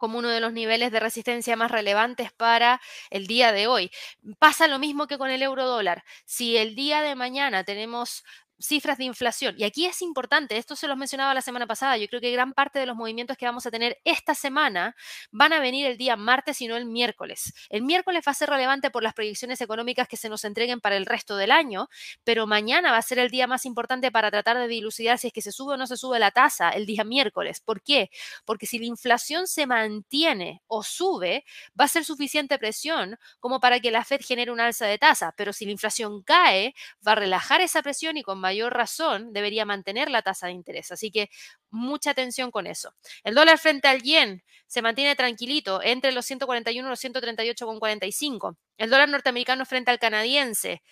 [0.02, 3.92] como uno de los niveles de resistencia más relevantes para el día de hoy.
[4.40, 6.02] Pasa lo mismo que con el euro dólar.
[6.24, 8.24] Si el día de mañana tenemos
[8.62, 9.54] cifras de inflación.
[9.58, 12.52] Y aquí es importante, esto se los mencionaba la semana pasada, yo creo que gran
[12.52, 14.94] parte de los movimientos que vamos a tener esta semana
[15.30, 17.52] van a venir el día martes y no el miércoles.
[17.68, 20.96] El miércoles va a ser relevante por las proyecciones económicas que se nos entreguen para
[20.96, 21.88] el resto del año,
[22.24, 25.32] pero mañana va a ser el día más importante para tratar de dilucidar si es
[25.32, 27.60] que se sube o no se sube la tasa el día miércoles.
[27.60, 28.10] ¿Por qué?
[28.44, 31.44] Porque si la inflación se mantiene o sube,
[31.78, 35.34] va a ser suficiente presión como para que la Fed genere un alza de tasa,
[35.36, 36.74] pero si la inflación cae,
[37.06, 40.52] va a relajar esa presión y con mayor mayor razón debería mantener la tasa de
[40.52, 40.92] interés.
[40.92, 41.30] Así que
[41.70, 42.94] mucha atención con eso.
[43.24, 48.56] El dólar frente al yen se mantiene tranquilito entre los 141 y los 138,45.
[48.76, 50.82] El dólar norteamericano frente al canadiense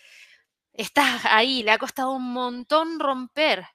[0.72, 3.66] está ahí, le ha costado un montón romper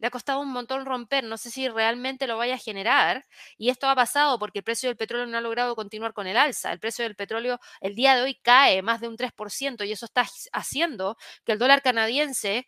[0.00, 3.26] le ha costado un montón romper, no sé si realmente lo vaya a generar.
[3.58, 6.38] Y esto ha pasado porque el precio del petróleo no ha logrado continuar con el
[6.38, 6.72] alza.
[6.72, 10.06] El precio del petróleo el día de hoy cae más de un 3% y eso
[10.06, 12.66] está haciendo que el dólar canadiense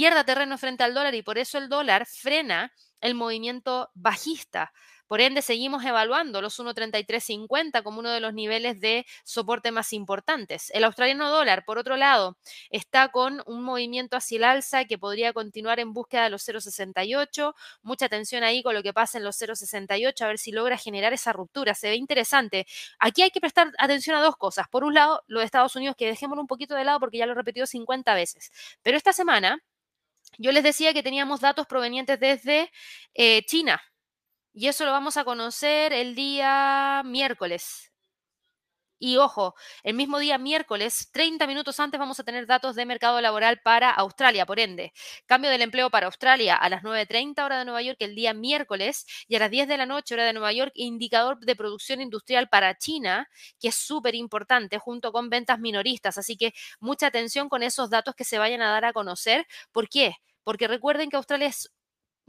[0.00, 2.72] pierda terreno frente al dólar y por eso el dólar frena
[3.02, 4.72] el movimiento bajista.
[5.06, 10.70] Por ende, seguimos evaluando los 1.3350 como uno de los niveles de soporte más importantes.
[10.72, 12.38] El australiano dólar, por otro lado,
[12.70, 17.52] está con un movimiento hacia el alza que podría continuar en búsqueda de los 0.68.
[17.82, 21.12] Mucha atención ahí con lo que pasa en los 0.68, a ver si logra generar
[21.12, 21.74] esa ruptura.
[21.74, 22.66] Se ve interesante.
[22.98, 24.66] Aquí hay que prestar atención a dos cosas.
[24.68, 27.26] Por un lado, lo de Estados Unidos, que dejémoslo un poquito de lado porque ya
[27.26, 28.50] lo he repetido 50 veces.
[28.82, 29.62] Pero esta semana
[30.38, 32.70] yo les decía que teníamos datos provenientes desde
[33.14, 33.80] eh, China
[34.52, 37.89] y eso lo vamos a conocer el día miércoles.
[39.02, 43.18] Y ojo, el mismo día miércoles, 30 minutos antes, vamos a tener datos de mercado
[43.22, 44.92] laboral para Australia, por ende.
[45.24, 49.06] Cambio del empleo para Australia a las 9.30 hora de Nueva York el día miércoles
[49.26, 52.50] y a las 10 de la noche hora de Nueva York, indicador de producción industrial
[52.50, 53.26] para China,
[53.58, 56.18] que es súper importante, junto con ventas minoristas.
[56.18, 59.46] Así que mucha atención con esos datos que se vayan a dar a conocer.
[59.72, 60.16] ¿Por qué?
[60.44, 61.72] Porque recuerden que Australia es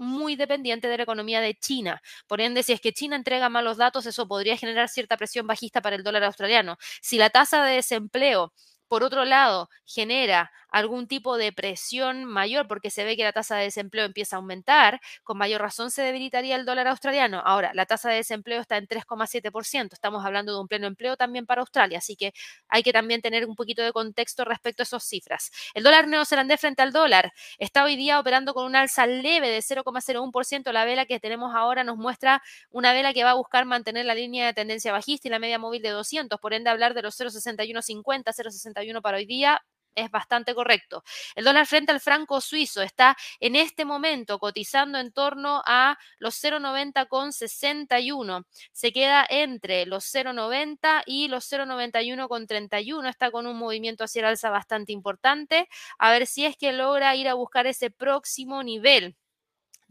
[0.02, 2.02] muy dependiente de la economía de China.
[2.28, 5.82] Por ende, si es que China entrega malos datos, eso podría generar cierta presión bajista
[5.82, 6.78] para el dólar australiano.
[7.02, 8.54] Si la tasa de desempleo
[8.88, 13.58] por otro lado, genera algún tipo de presión mayor porque se ve que la tasa
[13.58, 17.42] de desempleo empieza a aumentar, con mayor razón se debilitaría el dólar australiano.
[17.46, 21.46] Ahora, la tasa de desempleo está en 3,7%, estamos hablando de un pleno empleo también
[21.46, 22.34] para Australia, así que
[22.68, 25.52] hay que también tener un poquito de contexto respecto a esas cifras.
[25.74, 29.62] El dólar neozelandés frente al dólar está hoy día operando con un alza leve de
[29.62, 30.72] 0,01%.
[30.72, 34.16] La vela que tenemos ahora nos muestra una vela que va a buscar mantener la
[34.16, 37.20] línea de tendencia bajista y la media móvil de 200, por ende hablar de los
[37.20, 39.62] 0,6150, 0,61 para hoy día
[39.96, 41.04] es bastante correcto.
[41.36, 46.36] El dólar frente al franco suizo está en este momento cotizando en torno a los
[46.42, 48.46] 0,90 con 61.
[48.72, 53.10] Se queda entre los 0,90 y los 0,91 con 31.
[53.10, 55.68] Está con un movimiento hacia el alza bastante importante.
[55.98, 59.16] A ver si es que logra ir a buscar ese próximo nivel.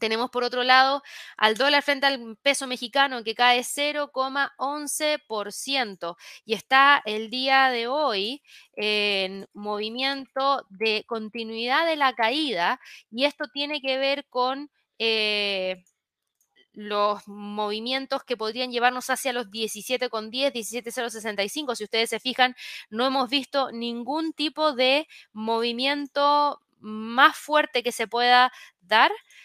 [0.00, 1.02] Tenemos por otro lado
[1.36, 8.42] al dólar frente al peso mexicano que cae 0,11% y está el día de hoy
[8.74, 12.80] en movimiento de continuidad de la caída
[13.10, 14.70] y esto tiene que ver con...
[14.98, 15.84] Eh,
[16.72, 21.74] los movimientos que podrían llevarnos hacia los 17,10, 17,065.
[21.74, 22.54] Si ustedes se fijan,
[22.90, 28.52] no hemos visto ningún tipo de movimiento más fuerte que se pueda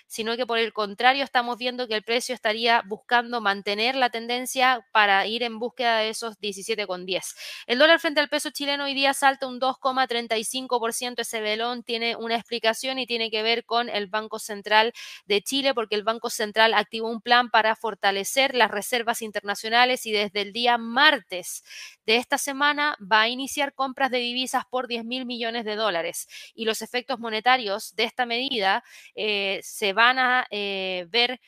[0.07, 4.85] sino que por el contrario estamos viendo que el precio estaría buscando mantener la tendencia
[4.91, 7.35] para ir en búsqueda de esos 17,10.
[7.67, 11.21] El dólar frente al peso chileno hoy día salta un 2,35%.
[11.21, 14.93] Ese velón tiene una explicación y tiene que ver con el Banco Central
[15.25, 20.11] de Chile, porque el Banco Central activó un plan para fortalecer las reservas internacionales y
[20.11, 21.63] desde el día martes
[22.05, 26.27] de esta semana va a iniciar compras de divisas por 10 mil millones de dólares.
[26.53, 28.83] Y los efectos monetarios de esta medida
[29.15, 31.39] eh, se van a eh, ver,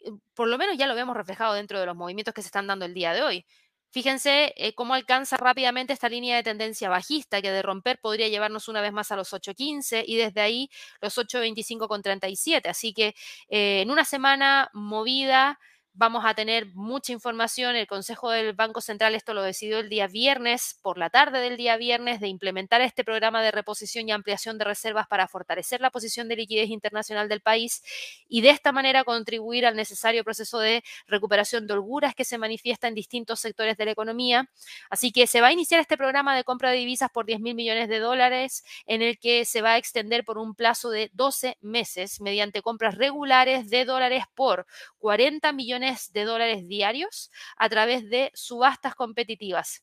[0.00, 2.66] eh, por lo menos ya lo vemos reflejado dentro de los movimientos que se están
[2.66, 3.46] dando el día de hoy.
[3.90, 8.68] Fíjense eh, cómo alcanza rápidamente esta línea de tendencia bajista que de romper podría llevarnos
[8.68, 12.68] una vez más a los 8.15 y desde ahí los 8.25 con 37.
[12.68, 13.14] Así que
[13.48, 15.58] en una semana movida,
[15.92, 17.74] Vamos a tener mucha información.
[17.74, 21.56] El Consejo del Banco Central esto lo decidió el día viernes, por la tarde del
[21.56, 25.90] día viernes, de implementar este programa de reposición y ampliación de reservas para fortalecer la
[25.90, 27.82] posición de liquidez internacional del país
[28.28, 32.86] y de esta manera contribuir al necesario proceso de recuperación de holguras que se manifiesta
[32.86, 34.48] en distintos sectores de la economía.
[34.90, 37.56] Así que se va a iniciar este programa de compra de divisas por 10 mil
[37.56, 41.58] millones de dólares, en el que se va a extender por un plazo de 12
[41.60, 44.66] meses mediante compras regulares de dólares por
[44.98, 45.79] 40 millones
[46.12, 49.82] de dólares diarios a través de subastas competitivas.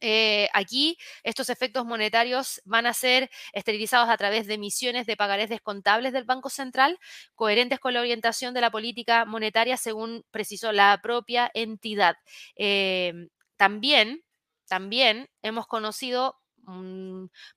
[0.00, 5.50] Eh, aquí estos efectos monetarios van a ser esterilizados a través de emisiones de pagarés
[5.50, 6.98] descontables del Banco Central,
[7.34, 12.16] coherentes con la orientación de la política monetaria según precisó la propia entidad.
[12.56, 13.12] Eh,
[13.56, 14.22] también,
[14.68, 16.36] también hemos conocido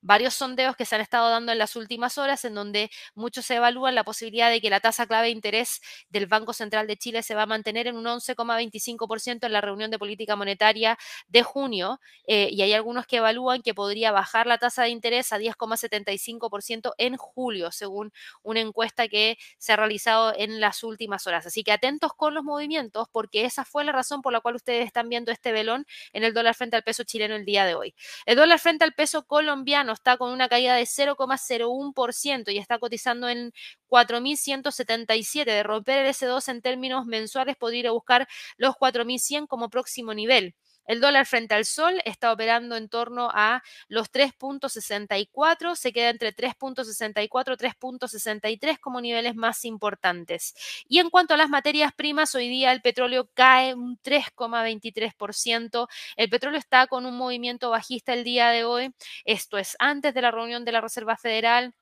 [0.01, 3.55] varios sondeos que se han estado dando en las últimas horas, en donde muchos se
[3.55, 7.23] evalúan la posibilidad de que la tasa clave de interés del Banco Central de Chile
[7.23, 10.97] se va a mantener en un 11,25% en la reunión de política monetaria
[11.27, 15.31] de junio, eh, y hay algunos que evalúan que podría bajar la tasa de interés
[15.31, 18.11] a 10,75% en julio, según
[18.41, 21.45] una encuesta que se ha realizado en las últimas horas.
[21.45, 24.85] Así que atentos con los movimientos, porque esa fue la razón por la cual ustedes
[24.85, 27.95] están viendo este velón en el dólar frente al peso chileno el día de hoy.
[28.25, 33.29] El dólar frente al peso colombiano está con una caída de 0,01% y está cotizando
[33.29, 33.53] en
[33.87, 35.45] 4.177.
[35.45, 38.27] De romper el S2 en términos mensuales podría buscar
[38.57, 40.55] los 4.100 como próximo nivel.
[40.85, 46.35] El dólar frente al sol está operando en torno a los 3.64, se queda entre
[46.35, 50.53] 3.64 y 3.63 como niveles más importantes.
[50.87, 55.87] Y en cuanto a las materias primas, hoy día el petróleo cae un 3,23%.
[56.15, 58.93] El petróleo está con un movimiento bajista el día de hoy.
[59.25, 61.73] Esto es antes de la reunión de la Reserva Federal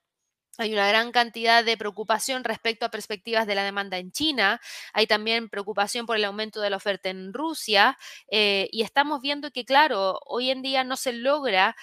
[0.61, 4.61] hay una gran cantidad de preocupación respecto a perspectivas de la demanda en China.
[4.93, 7.97] Hay también preocupación por el aumento de la oferta en Rusia.
[8.29, 11.75] Eh, y estamos viendo que, claro, hoy en día no se logra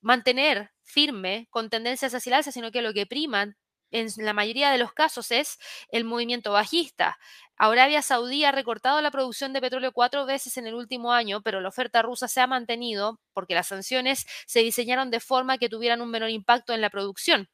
[0.00, 3.56] mantener firme con tendencias hacia el alza, sino que lo que prima
[3.90, 5.58] en la mayoría de los casos es
[5.90, 7.18] el movimiento bajista.
[7.56, 11.60] Arabia Saudí ha recortado la producción de petróleo cuatro veces en el último año, pero
[11.60, 16.00] la oferta rusa se ha mantenido porque las sanciones se diseñaron de forma que tuvieran
[16.02, 17.48] un menor impacto en la producción.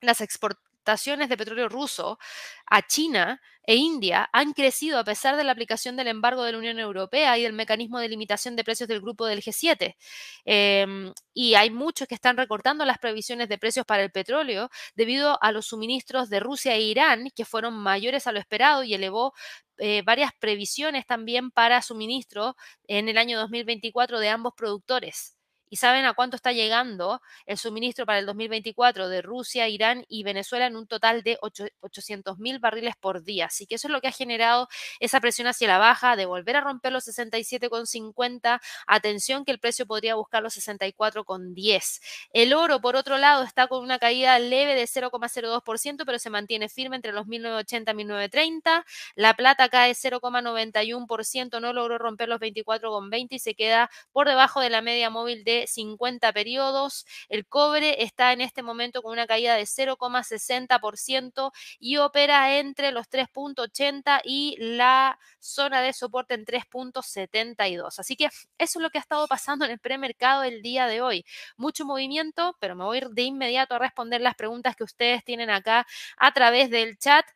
[0.00, 2.18] Las exportaciones de petróleo ruso
[2.66, 6.58] a China e India han crecido a pesar de la aplicación del embargo de la
[6.58, 9.96] Unión Europea y del mecanismo de limitación de precios del grupo del G7.
[10.44, 15.42] Em, y hay muchos que están recortando las previsiones de precios para el petróleo debido
[15.42, 19.32] a los suministros de Rusia e Irán, que fueron mayores a lo esperado y elevó
[19.78, 25.36] eh, varias previsiones también para suministro en el año 2024 de ambos productores.
[25.70, 30.22] ¿Y saben a cuánto está llegando el suministro para el 2024 de Rusia, Irán y
[30.22, 33.46] Venezuela en un total de 800 mil barriles por día?
[33.46, 34.68] Así que eso es lo que ha generado
[35.00, 38.60] esa presión hacia la baja de volver a romper los 67,50.
[38.86, 42.00] Atención que el precio podría buscar los 64,10.
[42.32, 46.68] El oro, por otro lado, está con una caída leve de 0,02%, pero se mantiene
[46.68, 48.84] firme entre los 1980 y 1930.
[49.14, 54.70] La plata cae 0,91%, no logró romper los 24,20 y se queda por debajo de
[54.70, 57.06] la media móvil de 50 periodos.
[57.28, 63.08] El cobre está en este momento con una caída de 0,60% y opera entre los
[63.08, 67.98] 3.80 y la zona de soporte en 3.72.
[67.98, 71.00] Así que eso es lo que ha estado pasando en el premercado el día de
[71.00, 71.24] hoy.
[71.56, 75.86] Mucho movimiento, pero me voy de inmediato a responder las preguntas que ustedes tienen acá
[76.16, 77.26] a través del chat.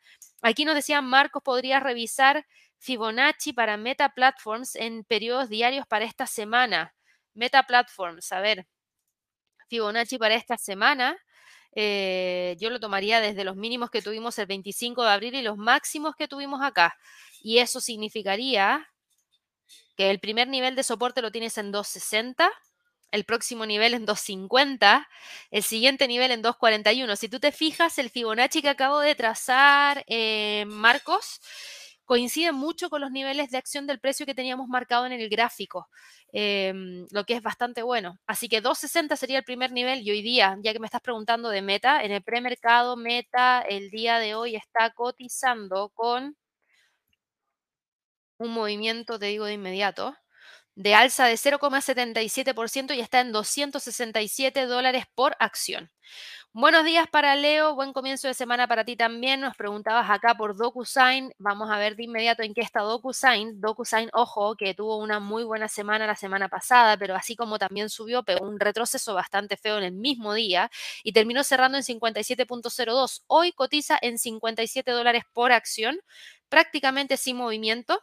[0.41, 2.45] Aquí nos decían, Marcos, podría revisar
[2.77, 6.93] Fibonacci para Meta Platforms en periodos diarios para esta semana.
[7.33, 8.67] Meta Platforms, a ver,
[9.69, 11.17] Fibonacci para esta semana,
[11.75, 15.57] eh, yo lo tomaría desde los mínimos que tuvimos el 25 de abril y los
[15.57, 16.97] máximos que tuvimos acá.
[17.41, 18.87] Y eso significaría
[19.95, 22.49] que el primer nivel de soporte lo tienes en 260,
[23.11, 25.07] el próximo nivel en 250,
[25.51, 27.15] el siguiente nivel en 241.
[27.15, 31.41] Si tú te fijas, el Fibonacci que acabo de trazar, eh, Marcos,
[32.09, 35.87] coincide mucho con los niveles de acción del precio que teníamos marcado en el gráfico,
[36.33, 38.17] em, lo que es bastante bueno.
[38.25, 41.49] Así que 260 sería el primer nivel y hoy día, ya que me estás preguntando
[41.49, 46.35] de meta, en el premercado meta el día de hoy está cotizando con
[48.39, 50.15] un movimiento, te digo de inmediato,
[50.75, 55.91] de alza de 0,77% y está en 267 dólares por acción.
[56.51, 59.39] Buenos días para Leo, buen comienzo de semana para ti también.
[59.39, 61.31] Nos preguntabas acá por DocuSign.
[61.37, 63.61] Vamos a ver de inmediato en qué está DocuSign.
[63.61, 67.87] DocuSign, ojo, que tuvo una muy buena semana la semana pasada, pero así como también
[67.87, 70.71] subió, pegó un retroceso bastante feo en el mismo día
[71.03, 73.25] y terminó cerrando en 57.02.
[73.27, 75.99] Hoy cotiza en 57 dólares por acción,
[76.49, 78.01] prácticamente sin movimiento.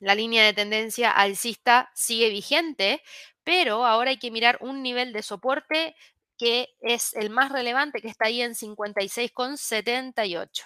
[0.00, 3.00] La línea de tendencia alcista sigue vigente,
[3.44, 5.94] pero ahora hay que mirar un nivel de soporte
[6.38, 10.64] que es el más relevante, que está ahí en 56,78.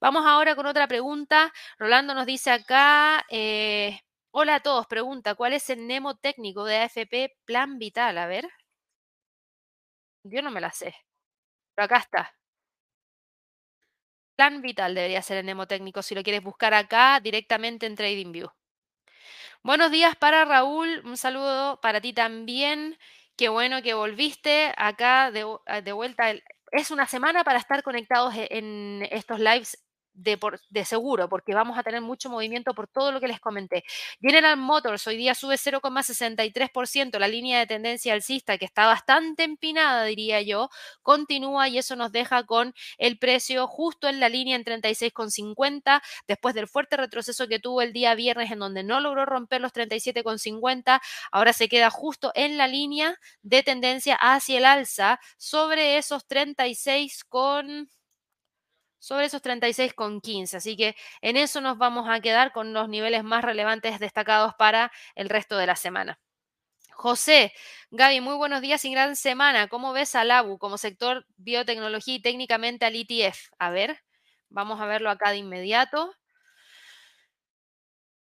[0.00, 1.52] Vamos ahora con otra pregunta.
[1.78, 4.00] Rolando nos dice acá, eh,
[4.32, 8.18] hola a todos, pregunta, ¿cuál es el Nemo técnico de AFP Plan Vital?
[8.18, 8.48] A ver.
[10.24, 10.94] Yo no me la sé,
[11.74, 12.32] pero acá está.
[14.36, 18.48] Plan Vital debería ser el Nemo técnico si lo quieres buscar acá directamente en TradingView.
[19.62, 22.96] Buenos días para Raúl, un saludo para ti también.
[23.40, 25.46] Qué bueno que volviste acá de,
[25.82, 26.30] de vuelta.
[26.72, 29.82] Es una semana para estar conectados e, en estos lives
[30.14, 33.84] de, seguro, porque vamos a tener mucho movimiento por todo lo que les comenté.
[34.20, 40.04] General Motors hoy día sube 0,63%, la línea de tendencia alcista, que está bastante empinada,
[40.04, 40.68] diría yo,
[41.02, 46.54] continúa y eso nos deja con el precio justo en la línea en 36,50, después
[46.54, 51.00] del fuerte retroceso que tuvo el día viernes en donde no logró romper los 37,50,
[51.32, 57.24] ahora se queda justo en la línea de tendencia hacia el alza sobre esos 36
[57.24, 57.88] con
[59.00, 60.54] sobre esos 36,15.
[60.54, 64.92] Así que en eso nos vamos a quedar con los niveles más relevantes destacados para
[65.16, 66.20] el resto de la semana.
[66.92, 67.54] José,
[67.90, 69.68] Gaby, muy buenos días y gran semana.
[69.68, 73.48] ¿Cómo ves al ABU como sector biotecnología y técnicamente al ETF?
[73.58, 74.02] A ver,
[74.50, 76.14] vamos a verlo acá de inmediato.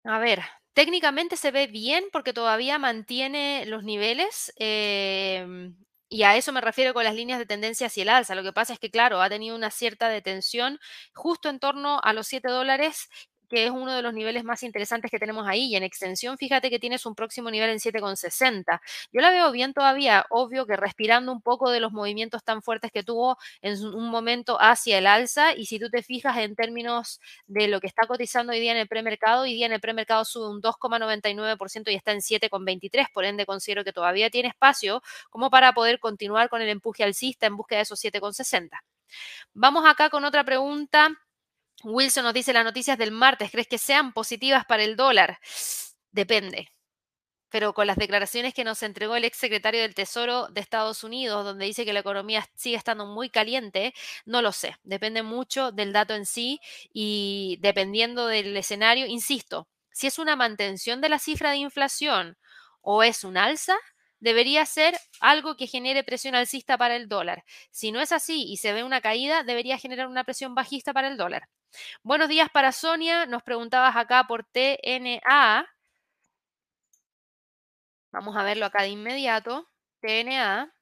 [0.04, 0.42] A ver,
[0.74, 4.52] técnicamente se ve bien porque todavía mantiene los niveles.
[4.58, 5.44] Eh,
[6.08, 8.34] y a eso me refiero con las líneas de tendencia hacia el alza.
[8.34, 10.78] Lo que pasa es que, claro, ha tenido una cierta detención
[11.14, 13.08] justo en torno a los 7 dólares
[13.48, 15.66] que es uno de los niveles más interesantes que tenemos ahí.
[15.66, 18.80] Y en extensión, fíjate que tienes un próximo nivel en 7,60.
[19.12, 22.92] Yo la veo bien todavía, obvio que respirando un poco de los movimientos tan fuertes
[22.92, 25.54] que tuvo en un momento hacia el alza.
[25.54, 28.78] Y si tú te fijas en términos de lo que está cotizando hoy día en
[28.78, 33.06] el premercado, hoy día en el premercado sube un 2,99% y está en 7,23.
[33.12, 37.46] Por ende, considero que todavía tiene espacio como para poder continuar con el empuje alcista
[37.46, 38.70] en búsqueda de esos 7,60.
[39.54, 41.10] Vamos acá con otra pregunta.
[41.84, 45.38] Wilson nos dice las noticias del martes, ¿crees que sean positivas para el dólar?
[46.12, 46.72] Depende
[47.50, 51.44] pero con las declaraciones que nos entregó el ex secretario del Tesoro de Estados Unidos,
[51.44, 54.76] donde dice que la economía sigue estando muy caliente, no lo sé.
[54.82, 56.60] Depende mucho del dato en sí
[56.92, 62.36] y dependiendo del escenario, insisto, si es una mantención de la cifra de inflación
[62.82, 63.76] o es un alza,
[64.20, 67.44] debería ser algo que genere presión alcista para el dólar.
[67.70, 71.08] Si no es así y se ve una caída, debería generar una presión bajista para
[71.08, 71.48] el dólar.
[72.02, 75.66] Buenos días para Sonia, nos preguntabas acá por TNA.
[78.10, 79.68] Vamos a verlo acá de inmediato.
[80.00, 80.72] TNA.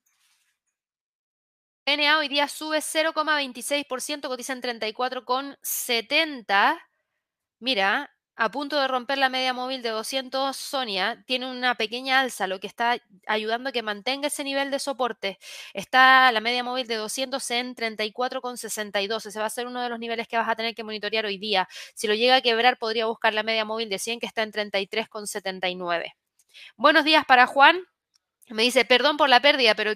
[1.84, 6.78] TNA hoy día sube 0,26%, cotiza en 34,70.
[7.60, 12.46] Mira, a punto de romper la media móvil de 200, Sonia tiene una pequeña alza,
[12.46, 15.38] lo que está ayudando a que mantenga ese nivel de soporte.
[15.72, 19.26] Está la media móvil de 200 en 34,62.
[19.26, 21.38] Ese va a ser uno de los niveles que vas a tener que monitorear hoy
[21.38, 21.66] día.
[21.94, 24.52] Si lo llega a quebrar, podría buscar la media móvil de 100 que está en
[24.52, 26.12] 33,79.
[26.76, 27.80] Buenos días para Juan.
[28.48, 29.94] Me dice, perdón por la pérdida, pero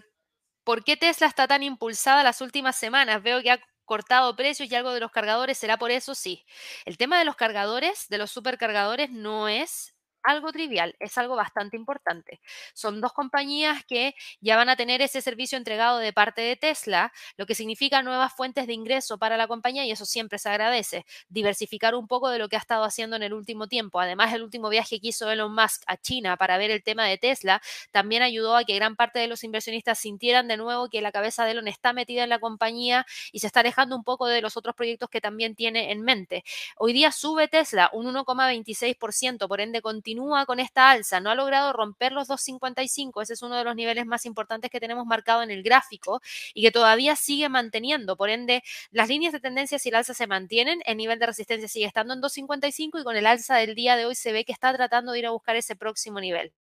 [0.64, 3.22] ¿por qué Tesla está tan impulsada las últimas semanas?
[3.22, 3.60] Veo que ha
[3.90, 6.14] cortado precios y algo de los cargadores, ¿será por eso?
[6.14, 6.44] Sí.
[6.84, 11.76] El tema de los cargadores, de los supercargadores, no es algo trivial, es algo bastante
[11.76, 12.40] importante.
[12.74, 17.12] Son dos compañías que ya van a tener ese servicio entregado de parte de Tesla,
[17.36, 21.06] lo que significa nuevas fuentes de ingreso para la compañía y eso siempre se agradece.
[21.28, 24.00] Diversificar un poco de lo que ha estado haciendo en el último tiempo.
[24.00, 27.18] Además, el último viaje que hizo Elon Musk a China para ver el tema de
[27.18, 31.12] Tesla también ayudó a que gran parte de los inversionistas sintieran de nuevo que la
[31.12, 34.40] cabeza de Elon está metida en la compañía y se está alejando un poco de
[34.42, 36.44] los otros proyectos que también tiene en mente.
[36.76, 41.36] Hoy día sube Tesla un 1,26%, por ende continúa continúa con esta alza, no ha
[41.36, 45.42] logrado romper los 2.55, ese es uno de los niveles más importantes que tenemos marcado
[45.42, 46.20] en el gráfico
[46.52, 50.26] y que todavía sigue manteniendo, por ende, las líneas de tendencia si el alza se
[50.26, 53.94] mantienen, el nivel de resistencia sigue estando en 2.55 y con el alza del día
[53.96, 56.52] de hoy se ve que está tratando de ir a buscar ese próximo nivel.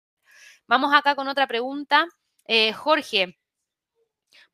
[0.68, 2.06] Vamos acá con otra pregunta.
[2.46, 3.36] Eh, Jorge,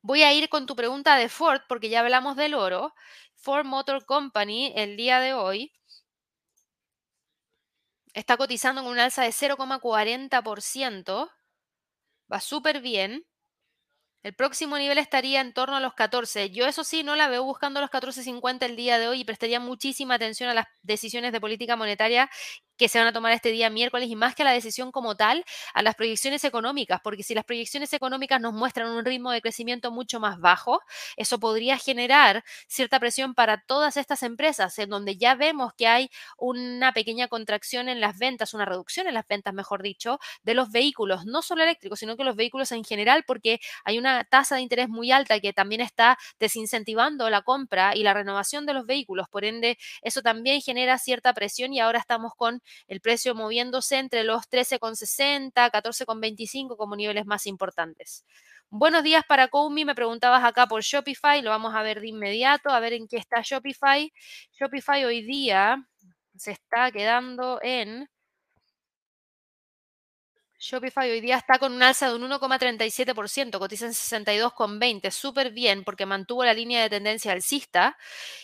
[0.00, 2.94] voy a ir con tu pregunta de Ford porque ya hablamos del oro.
[3.34, 5.72] Ford Motor Company el día de hoy
[8.16, 11.30] Está cotizando en un alza de 0,40%.
[12.32, 13.26] Va súper bien.
[14.22, 16.50] El próximo nivel estaría en torno a los 14.
[16.50, 19.60] Yo eso sí no la veo buscando los 14.50 el día de hoy y prestaría
[19.60, 22.28] muchísima atención a las decisiones de política monetaria
[22.76, 25.16] que se van a tomar este día miércoles y más que a la decisión como
[25.16, 29.40] tal, a las proyecciones económicas, porque si las proyecciones económicas nos muestran un ritmo de
[29.40, 30.80] crecimiento mucho más bajo,
[31.16, 36.10] eso podría generar cierta presión para todas estas empresas, en donde ya vemos que hay
[36.38, 40.70] una pequeña contracción en las ventas, una reducción en las ventas, mejor dicho, de los
[40.70, 44.62] vehículos, no solo eléctricos, sino que los vehículos en general, porque hay una tasa de
[44.62, 49.28] interés muy alta que también está desincentivando la compra y la renovación de los vehículos,
[49.28, 54.24] por ende, eso también genera cierta presión y ahora estamos con el precio moviéndose entre
[54.24, 58.24] los 13,60, 14,25 como niveles más importantes.
[58.68, 62.70] Buenos días para Coumi, me preguntabas acá por Shopify, lo vamos a ver de inmediato,
[62.70, 64.12] a ver en qué está Shopify.
[64.52, 65.86] Shopify hoy día
[66.36, 68.08] se está quedando en
[70.68, 75.84] Shopify hoy día está con un alza de un 1,37%, cotiza en 62,20, súper bien
[75.84, 77.96] porque mantuvo la línea de tendencia alcista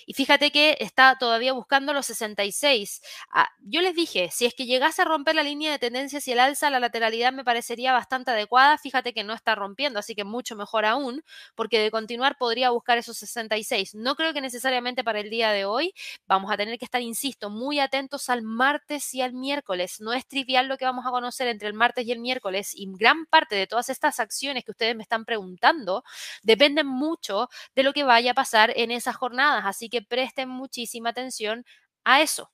[0.06, 3.02] y fíjate que está todavía buscando los 66.
[3.32, 6.30] Ah, yo les dije, si es que llegase a romper la línea de tendencia si
[6.30, 10.22] el alza, la lateralidad me parecería bastante adecuada, fíjate que no está rompiendo, así que
[10.22, 11.24] mucho mejor aún,
[11.56, 13.96] porque de continuar podría buscar esos 66.
[13.96, 15.92] No creo que necesariamente para el día de hoy
[16.28, 20.00] vamos a tener que estar, insisto, muy atentos al martes y al miércoles.
[20.00, 22.88] No es trivial lo que vamos a conocer entre el martes y el miércoles y
[22.96, 26.04] gran parte de todas estas acciones que ustedes me están preguntando
[26.42, 31.10] dependen mucho de lo que vaya a pasar en esas jornadas, así que presten muchísima
[31.10, 31.64] atención
[32.04, 32.50] a eso.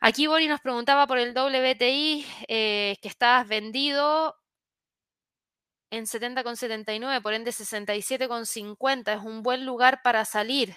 [0.00, 4.36] Aquí Boris nos preguntaba por el WTI eh, que estabas vendido
[5.90, 10.76] en 70,79, por ende 67,50 es un buen lugar para salir.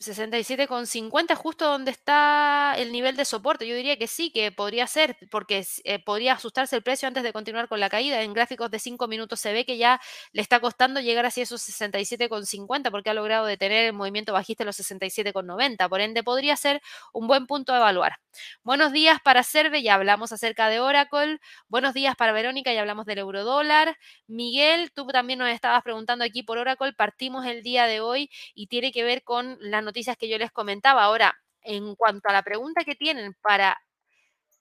[0.00, 3.66] 67,50 justo donde está el nivel de soporte.
[3.66, 7.34] Yo diría que sí, que podría ser, porque eh, podría asustarse el precio antes de
[7.34, 8.22] continuar con la caída.
[8.22, 10.00] En gráficos de 5 minutos se ve que ya
[10.32, 14.68] le está costando llegar hacia esos 67,50 porque ha logrado detener el movimiento bajista en
[14.68, 15.88] los 67,90.
[15.90, 16.80] Por ende, podría ser
[17.12, 18.16] un buen punto a evaluar.
[18.62, 21.40] Buenos días para Cerve, ya hablamos acerca de Oracle.
[21.68, 23.98] Buenos días para Verónica, ya hablamos del eurodólar.
[24.26, 26.94] Miguel, tú también nos estabas preguntando aquí por Oracle.
[26.94, 30.52] Partimos el día de hoy y tiene que ver con la noticias que yo les
[30.52, 31.04] comentaba.
[31.04, 33.78] Ahora, en cuanto a la pregunta que tienen para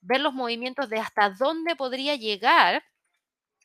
[0.01, 2.83] ver los movimientos de hasta dónde podría llegar,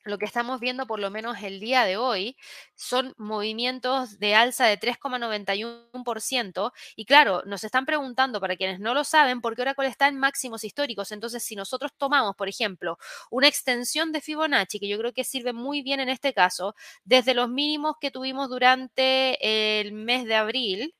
[0.05, 2.37] lo que estamos viendo por lo menos el día de hoy
[2.75, 6.71] son movimientos de alza de 3,91%.
[6.95, 10.19] Y claro, nos están preguntando, para quienes no lo saben, por qué Oracle está en
[10.19, 11.11] máximos históricos.
[11.11, 12.99] Entonces, si nosotros tomamos, por ejemplo,
[13.31, 17.33] una extensión de Fibonacci, que yo creo que sirve muy bien en este caso, desde
[17.33, 20.93] los mínimos que tuvimos durante el mes de abril,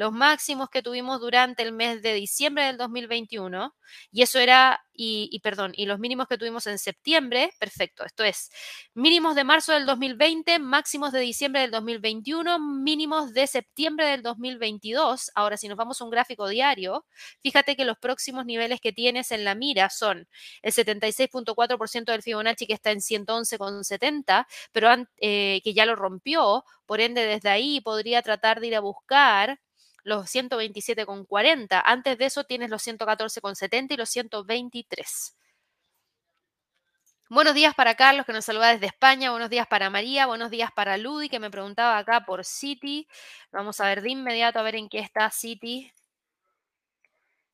[0.00, 3.76] los máximos que tuvimos durante el mes de diciembre del 2021,
[4.10, 8.50] y eso era, y, perdón, y los mínimos que tuvimos en septiembre, perfecto, esto es
[8.94, 15.32] mínimos de marzo del 2020, máximos de diciembre del 2021, mínimos de septiembre del 2022.
[15.34, 17.04] Ahora, si nos vamos a un gráfico diario,
[17.42, 20.28] fíjate que los próximos niveles que tienes en la mira son
[20.62, 24.88] el 76.4% del Fibonacci que está en 111,70, pero
[25.18, 29.60] eh, que ya lo rompió, por ende desde ahí podría tratar de ir a buscar
[30.04, 31.82] los 127,40.
[31.84, 35.36] Antes de eso tienes los 114,70 y los 123.
[37.32, 39.30] Buenos días para Carlos, que nos saluda desde España.
[39.30, 40.26] Buenos días para María.
[40.26, 43.06] Buenos días para Ludi, que me preguntaba acá por City.
[43.52, 45.92] Vamos a ver de inmediato a ver en qué está City.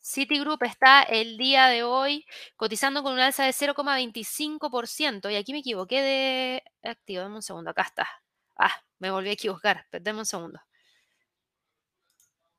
[0.00, 2.24] Citigroup está el día de hoy
[2.56, 5.30] cotizando con un alza de 0,25%.
[5.30, 7.22] Y aquí me equivoqué de activo.
[7.22, 7.70] Dame un segundo.
[7.70, 8.08] Acá está.
[8.56, 9.84] Ah, me volví a equivocar.
[9.92, 10.58] Dame un segundo.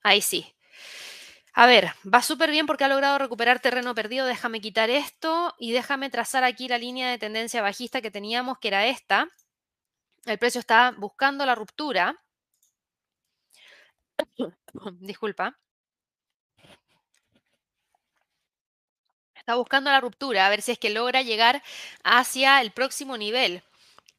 [0.08, 0.55] Ahí sí.
[1.53, 4.26] A ver, va súper bien porque ha logrado recuperar terreno perdido.
[4.26, 8.70] Déjame quitar esto y déjame trazar aquí la línea de tendencia bajista que teníamos, que
[8.70, 9.28] era esta.
[10.26, 12.16] El precio está buscando la ruptura.
[14.99, 15.53] Disculpa.
[19.36, 21.64] Está buscando la ruptura, a ver si es que logra llegar
[22.03, 23.64] hacia el próximo nivel.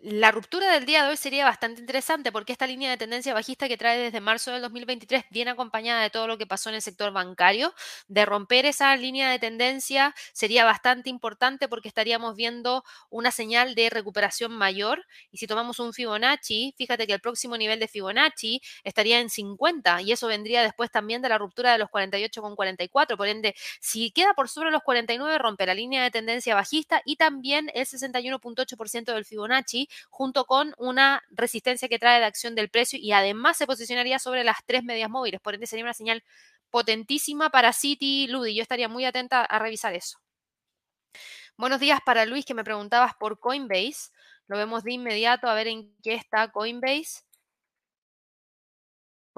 [0.00, 3.66] La ruptura del día de hoy sería bastante interesante porque esta línea de tendencia bajista
[3.66, 6.82] que trae desde marzo del 2023 viene acompañada de todo lo que pasó en el
[6.82, 7.74] sector bancario.
[8.06, 13.90] De romper esa línea de tendencia sería bastante importante porque estaríamos viendo una señal de
[13.90, 15.04] recuperación mayor.
[15.32, 20.00] Y si tomamos un Fibonacci, fíjate que el próximo nivel de Fibonacci estaría en 50
[20.02, 23.16] y eso vendría después también de la ruptura de los 48,44.
[23.16, 27.16] Por ende, si queda por sobre los 49, rompe la línea de tendencia bajista y
[27.16, 32.98] también el 61.8% del Fibonacci junto con una resistencia que trae de acción del precio
[33.00, 35.40] y además se posicionaría sobre las tres medias móviles.
[35.40, 36.22] Por ende, sería una señal
[36.70, 38.54] potentísima para City Ludi.
[38.54, 40.18] Yo estaría muy atenta a revisar eso.
[41.56, 44.10] Buenos días para Luis, que me preguntabas por Coinbase.
[44.46, 47.27] Lo vemos de inmediato a ver en qué está Coinbase.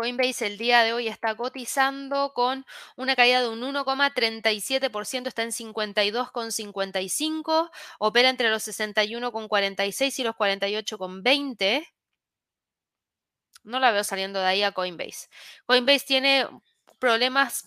[0.01, 2.65] Coinbase el día de hoy está cotizando con
[2.97, 11.87] una caída de un 1,37%, está en 52,55, opera entre los 61,46 y los 48,20.
[13.63, 15.29] No la veo saliendo de ahí a Coinbase.
[15.67, 16.49] Coinbase tiene
[16.99, 17.67] problemas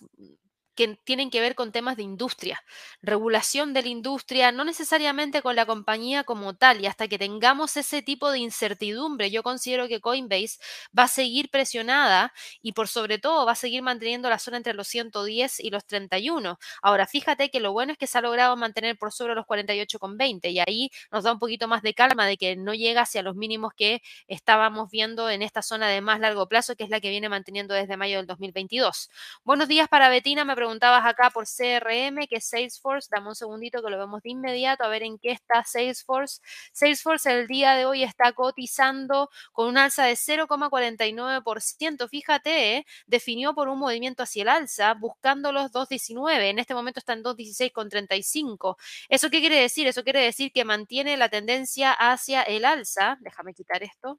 [0.76, 2.64] que tienen que ver con temas de industria,
[3.02, 7.78] regulación de la industria, no necesariamente con la compañía como tal, y hasta que tengamos
[7.78, 10.60] ese tipo de incertidumbre, yo considero que Coinbase
[10.98, 14.74] va a seguir presionada y por sobre todo va a seguir manteniendo la zona entre
[14.74, 16.58] los 110 y los 31.
[16.82, 20.52] Ahora, fíjate que lo bueno es que se ha logrado mantener por sobre los 48,20
[20.52, 23.36] y ahí nos da un poquito más de calma de que no llega hacia los
[23.36, 27.10] mínimos que estábamos viendo en esta zona de más largo plazo, que es la que
[27.10, 29.10] viene manteniendo desde mayo del 2022.
[29.44, 33.10] Buenos días para Betina, preguntabas acá por CRM, que es Salesforce.
[33.12, 36.40] Dame un segundito que lo vemos de inmediato a ver en qué está Salesforce.
[36.72, 42.08] Salesforce el día de hoy está cotizando con un alza de 0,49%.
[42.08, 42.86] Fíjate, ¿eh?
[43.08, 46.50] definió por un movimiento hacia el alza, buscando los 2,19.
[46.50, 48.78] En este momento está en 2,16,35.
[49.10, 49.88] ¿Eso qué quiere decir?
[49.88, 53.18] Eso quiere decir que mantiene la tendencia hacia el alza.
[53.20, 54.18] Déjame quitar esto.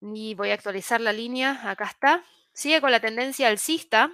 [0.00, 1.60] Y voy a actualizar la línea.
[1.70, 2.24] Acá está
[2.54, 4.10] sigue con la tendencia alcista.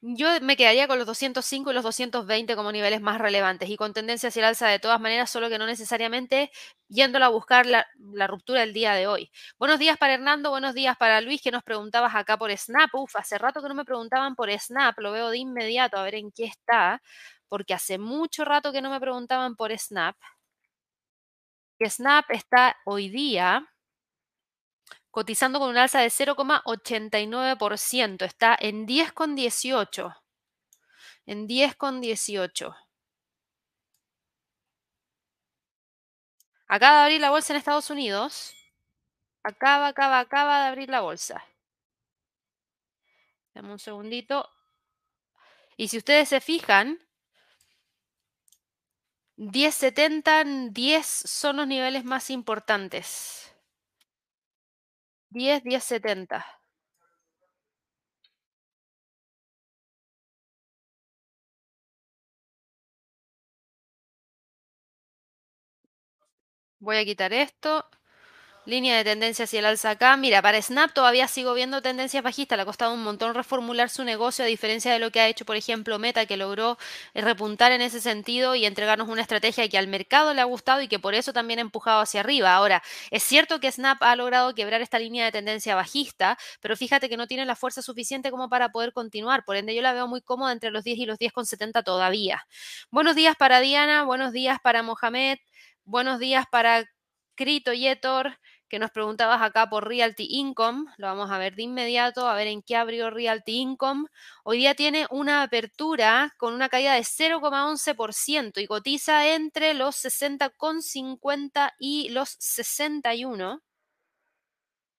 [0.00, 3.92] Yo me quedaría con los 205 y los 220 como niveles más relevantes y con
[3.92, 6.52] tendencia hacia el alza de todas maneras, solo que no necesariamente
[6.88, 7.84] yéndola a buscar la,
[8.28, 9.32] ruptura el día de hoy.
[9.58, 12.94] Buenos días para Hernando, buenos días para Luis, que nos preguntabas acá por Snap.
[12.94, 16.14] Uf, hace rato que no me preguntaban por Snap, lo veo de inmediato a ver
[16.14, 17.02] en qué está,
[17.48, 20.16] porque hace mucho rato que no me preguntaban por Snap.
[21.80, 23.66] Snap está hoy día
[25.18, 28.24] cotizando con un alza de 0,89%.
[28.24, 30.16] Está en 10,18.
[31.26, 32.76] En 10,18.
[36.68, 38.54] Acaba de abrir la bolsa en Estados Unidos.
[39.42, 41.44] Acaba, acaba, acaba de abrir la bolsa.
[43.54, 44.48] Dame un segundito.
[45.76, 47.00] Y si ustedes se fijan,
[49.36, 53.47] 10,70, 10 son los niveles más importantes.
[55.30, 56.44] 10, 10, 70.
[66.80, 67.88] Voy a quitar esto.
[68.68, 70.14] Línea de tendencia hacia el alza acá.
[70.18, 72.58] Mira, para Snap todavía sigo viendo tendencias bajistas.
[72.58, 75.46] Le ha costado un montón reformular su negocio, a diferencia de lo que ha hecho,
[75.46, 76.76] por ejemplo, Meta, que logró
[77.14, 80.82] eh, repuntar en ese sentido y entregarnos una estrategia que al mercado le ha gustado
[80.82, 82.54] y que por eso también ha empujado hacia arriba.
[82.54, 87.08] Ahora, es cierto que Snap ha logrado quebrar esta línea de tendencia bajista, pero fíjate
[87.08, 89.46] que no tiene la fuerza suficiente como para poder continuar.
[89.46, 92.46] Por ende, yo la veo muy cómoda entre los 10 y los 10,70 todavía.
[92.90, 95.38] Buenos días para Diana, buenos días para Mohamed,
[95.86, 96.84] buenos días para
[97.34, 98.36] Crito Yetor
[98.68, 100.92] que nos preguntabas acá por Realty Income.
[100.96, 104.08] Lo vamos a ver de inmediato, a ver en qué abrió Realty Income.
[104.44, 111.72] Hoy día tiene una apertura con una caída de 0,11% y cotiza entre los 60,50
[111.78, 113.62] y los 61.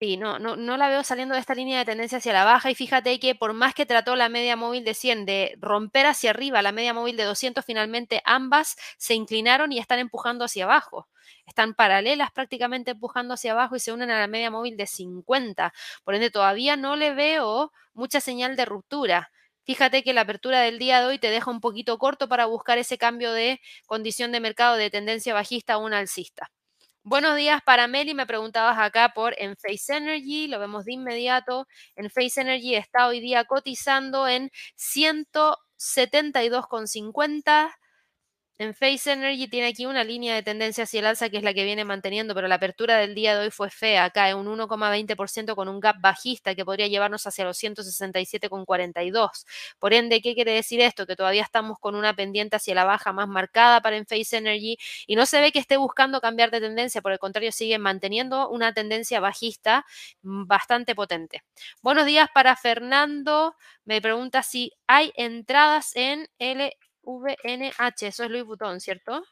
[0.02, 2.72] Sí, no, no, no la veo saliendo de esta línea de tendencia hacia la baja
[2.72, 6.30] y fíjate que por más que trató la media móvil de 100 de romper hacia
[6.30, 11.10] arriba la media móvil de 200, finalmente ambas se inclinaron y están empujando hacia abajo.
[11.46, 15.74] Están paralelas prácticamente empujando hacia abajo y se unen a la media móvil de 50.
[16.06, 19.32] Por ende, todavía no le veo mucha señal de ruptura.
[19.66, 22.78] Fíjate que la apertura del día de hoy te deja un poquito corto para buscar
[22.78, 26.50] ese cambio de condición de mercado de tendencia bajista a una alcista.
[27.10, 31.66] Buenos días para Meli, me preguntabas acá por Enphase Energy, lo vemos de inmediato.
[31.96, 37.72] Enphase Energy está hoy día cotizando en 172,50
[38.60, 41.54] en Face Energy tiene aquí una línea de tendencia hacia el alza que es la
[41.54, 45.56] que viene manteniendo, pero la apertura del día de hoy fue fea, acá un 1,20%
[45.56, 49.46] con un gap bajista que podría llevarnos hacia los 167,42.
[49.80, 51.08] Por ende, ¿qué quiere decir esto?
[51.08, 55.16] Que todavía estamos con una pendiente hacia la baja más marcada para Face Energy y
[55.16, 58.74] no se ve que esté buscando cambiar de tendencia, por el contrario, sigue manteniendo una
[58.74, 59.86] tendencia bajista
[60.22, 61.44] bastante potente.
[61.82, 63.56] Buenos días para Fernando.
[63.86, 66.76] Me pregunta si hay entradas en L
[67.10, 69.24] VNH, eso es Louis Vuitton, ¿cierto?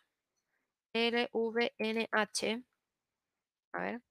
[0.93, 2.63] LVNH.
[3.73, 4.01] A ver.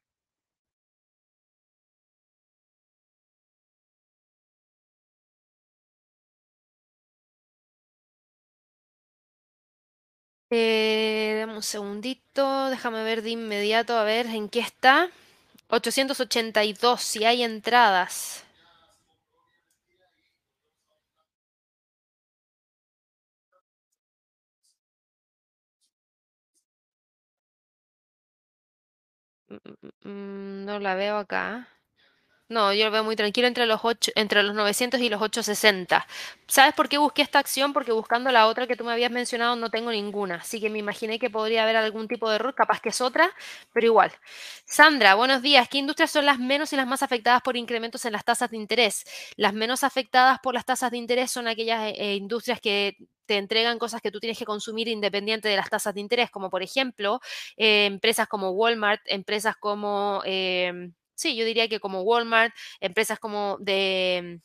[10.51, 15.11] Eh, un segundito, déjame ver de inmediato a ver en qué está.
[15.69, 18.45] 882, si hay entradas.
[30.05, 31.68] No la veo acá.
[32.49, 36.07] No, yo lo veo muy tranquilo entre los, 8, entre los 900 y los 860.
[36.47, 37.72] ¿Sabes por qué busqué esta acción?
[37.72, 40.36] Porque buscando la otra que tú me habías mencionado no tengo ninguna.
[40.36, 43.32] Así que me imaginé que podría haber algún tipo de error, capaz que es otra,
[43.72, 44.12] pero igual.
[44.64, 45.68] Sandra, buenos días.
[45.68, 48.59] ¿Qué industrias son las menos y las más afectadas por incrementos en las tasas de
[48.59, 49.05] interés?
[49.36, 52.97] Las menos afectadas por las tasas de interés son aquellas eh, industrias que
[53.27, 56.51] te entregan cosas que tú tienes que consumir independiente de las tasas de interés, como
[56.51, 57.20] por ejemplo
[57.57, 60.22] eh, empresas como Walmart, empresas como...
[60.24, 64.41] Eh, sí, yo diría que como Walmart, empresas como de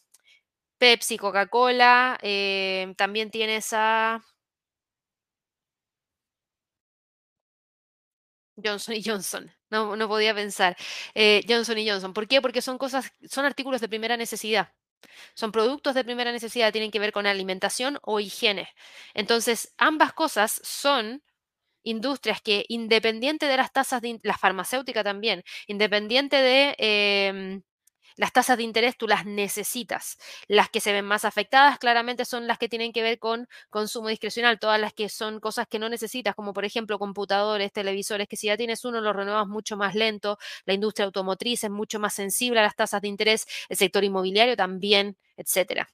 [0.79, 4.21] Pepsi, Coca-Cola, eh, también tienes a
[8.63, 9.51] Johnson y Johnson.
[9.69, 10.75] No, no podía pensar.
[11.15, 12.13] Eh, Johnson y Johnson.
[12.13, 12.41] ¿Por qué?
[12.41, 14.73] Porque son cosas, son artículos de primera necesidad.
[15.33, 18.69] Son productos de primera necesidad, tienen que ver con alimentación o higiene.
[19.13, 21.23] Entonces, ambas cosas son
[21.83, 27.63] industrias que independiente de las tasas de, la farmacéutica también, independiente de em,
[28.15, 30.17] las tasas de interés, tú las necesitas.
[30.47, 34.07] Las que se ven más afectadas claramente son las que tienen que ver con consumo
[34.09, 38.37] discrecional, todas las que son cosas que no necesitas, como por ejemplo computadores, televisores, que
[38.37, 42.13] si ya tienes uno los renuevas mucho más lento, la industria automotriz es mucho más
[42.13, 45.89] sensible a las tasas de interés, el sector inmobiliario también, etcétera.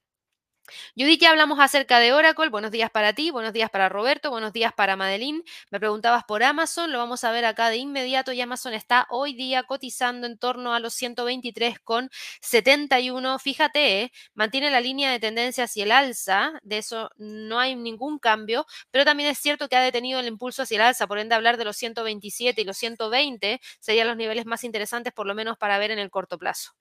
[0.95, 2.49] Judy, que hablamos acerca de Oracle.
[2.49, 5.43] Buenos días para ti, buenos días para Roberto, buenos días para Madeline.
[5.71, 9.33] Me preguntabas por Amazon, lo vamos a ver acá de inmediato y Amazon está hoy
[9.33, 13.39] día cotizando en torno a los 123,71.
[13.39, 14.11] Fíjate, ¿eh?
[14.33, 19.05] mantiene la línea de tendencia hacia el alza, de eso no hay ningún cambio, pero
[19.05, 21.65] también es cierto que ha detenido el impulso hacia el alza, por ende hablar de
[21.65, 25.91] los 127 y los 120 serían los niveles más interesantes por lo menos para ver
[25.91, 26.71] en el corto plazo.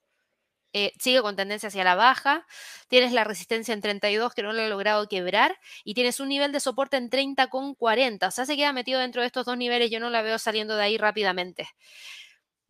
[0.74, 2.46] Eh, sigue con tendencia hacia la baja,
[2.88, 6.52] tienes la resistencia en 32 que no lo he logrado quebrar y tienes un nivel
[6.52, 8.28] de soporte en 30,40.
[8.28, 10.76] O sea, se queda metido dentro de estos dos niveles, yo no la veo saliendo
[10.76, 11.68] de ahí rápidamente.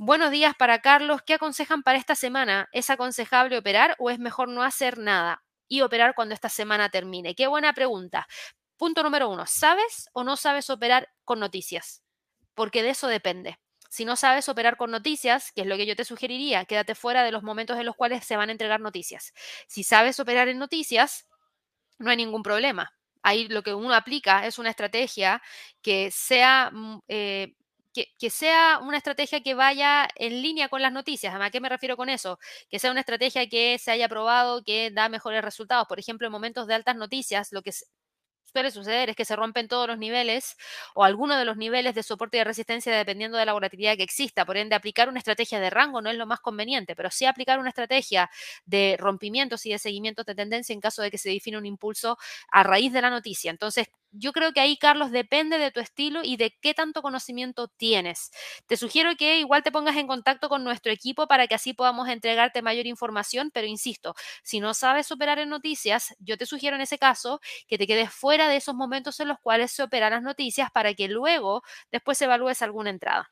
[0.00, 1.22] Buenos días para Carlos.
[1.22, 2.68] ¿Qué aconsejan para esta semana?
[2.72, 7.34] ¿Es aconsejable operar o es mejor no hacer nada y operar cuando esta semana termine?
[7.34, 8.28] Qué buena pregunta.
[8.76, 9.44] Punto número uno.
[9.46, 12.04] ¿Sabes o no sabes operar con noticias?
[12.54, 13.58] Porque de eso depende.
[13.88, 17.24] Si no sabes operar con noticias, que es lo que yo te sugeriría, quédate fuera
[17.24, 19.32] de los momentos en los cuales se van a entregar noticias.
[19.66, 21.26] Si sabes operar en noticias,
[21.98, 22.92] no hay ningún problema.
[23.22, 25.42] Ahí lo que uno aplica es una estrategia
[25.82, 27.54] que sea, mm, eh,
[28.18, 31.34] que, sea una estrategia que vaya en línea con las noticias.
[31.34, 32.38] ¿A qué me refiero con eso?
[32.70, 35.88] Que sea una estrategia que se haya probado, que da mejores resultados.
[35.88, 37.72] Por ejemplo, en momentos de altas noticias, lo que
[38.52, 40.56] suele suceder es que se rompen todos los niveles
[40.94, 44.02] o algunos de los niveles de soporte y de resistencia dependiendo de la volatilidad que
[44.02, 44.44] exista.
[44.44, 47.58] Por ende, aplicar una estrategia de rango no es lo más conveniente, pero sí aplicar
[47.58, 48.30] una estrategia
[48.64, 52.18] de rompimientos y de seguimientos de tendencia en caso de que se define un impulso
[52.50, 53.50] a raíz de la noticia.
[53.50, 57.68] Entonces, yo creo que ahí, Carlos, depende de tu estilo y de qué tanto conocimiento
[57.68, 58.30] tienes.
[58.66, 62.08] Te sugiero que igual te pongas en contacto con nuestro equipo para que así podamos
[62.08, 66.82] entregarte mayor información, pero insisto, si no sabes operar en noticias, yo te sugiero en
[66.82, 70.22] ese caso que te quedes fuera de esos momentos en los cuales se operan las
[70.22, 73.30] noticias para que luego después evalúes alguna entrada.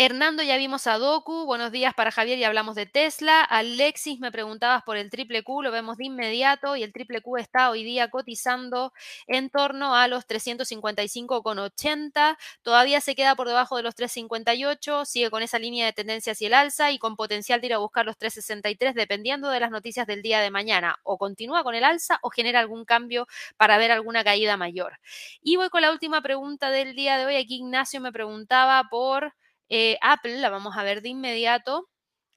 [0.00, 1.44] Hernando, ya vimos a Doku.
[1.44, 3.42] Buenos días para Javier, y hablamos de Tesla.
[3.42, 7.38] Alexis, me preguntabas por el triple Q, lo vemos de inmediato y el triple Q
[7.38, 8.92] está hoy día cotizando
[9.26, 12.38] en torno a los 355,80.
[12.62, 16.46] Todavía se queda por debajo de los 358, sigue con esa línea de tendencia hacia
[16.46, 20.06] el alza y con potencial de ir a buscar los 363 dependiendo de las noticias
[20.06, 21.00] del día de mañana.
[21.02, 23.26] O continúa con el alza o genera algún cambio
[23.56, 25.00] para ver alguna caída mayor.
[25.42, 27.34] Y voy con la última pregunta del día de hoy.
[27.34, 29.34] Aquí Ignacio me preguntaba por...
[29.70, 31.88] Eh, Apple, la vamos a ver de inmediato.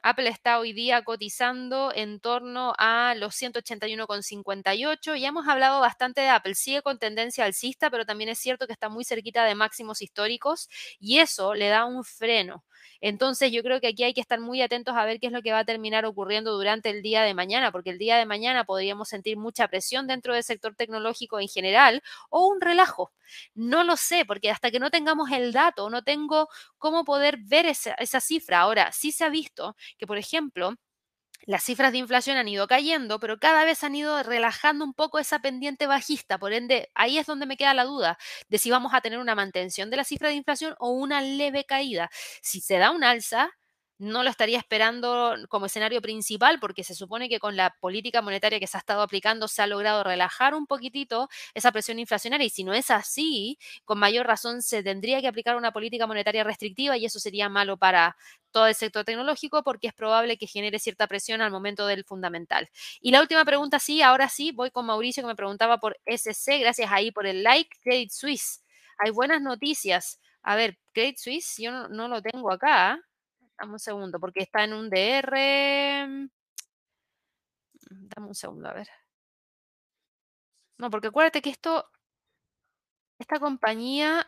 [0.04, 5.16] Apple está hoy día cotizando en torno a los 181,58.
[5.16, 6.56] Ya hemos hablado bastante de Apple.
[6.56, 10.70] Sigue con tendencia alcista, pero también es cierto que está muy cerquita de máximos históricos
[11.00, 12.64] y eso le da un freno.
[13.00, 15.42] Entonces yo creo que aquí hay que estar muy atentos a ver qué es lo
[15.42, 18.64] que va a terminar ocurriendo durante el día de mañana, porque el día de mañana
[18.64, 23.12] podríamos sentir mucha presión dentro del sector tecnológico en general o un relajo.
[23.56, 27.66] No lo sé, porque hasta que no tengamos el dato, no tengo cómo poder ver
[27.66, 28.60] esa, esa cifra.
[28.62, 30.76] Ahora, sí se ha visto que, por ejemplo,
[31.46, 35.18] las cifras de inflación han ido cayendo, pero cada vez han ido relajando un poco
[35.20, 36.38] esa pendiente bajista.
[36.38, 38.18] Por ende, ahí es donde me queda la duda
[38.50, 41.66] de si vamos a tener una mantención de la cifra de inflación o una leve
[41.66, 42.10] caída.
[42.44, 43.52] Si se da un alza,
[44.02, 48.60] no lo estaría esperando como escenario principal porque se supone que con la política monetaria
[48.60, 52.50] que se ha estado aplicando se ha logrado relajar un poquitito esa presión inflacionaria y
[52.50, 56.98] si no es así, con mayor razón se tendría que aplicar una política monetaria restrictiva
[56.98, 58.18] y eso sería malo para
[58.50, 62.70] todo el sector tecnológico porque es probable que genere cierta presión al momento del fundamental.
[63.02, 66.58] Y la última pregunta, sí, ahora sí, voy con Mauricio que me preguntaba por SC,
[66.60, 68.64] gracias ahí por el like, Credit Suisse.
[68.98, 70.20] Hay buenas noticias.
[70.42, 73.00] A ver, Credit Suisse, yo no, no lo tengo acá.
[73.62, 76.08] Dame un segundo, porque está en un DR.
[76.08, 76.30] Mm,
[78.10, 78.88] dame un segundo, a ver.
[80.80, 81.90] No, porque acuérdate que esto,
[83.20, 84.28] esta compañía,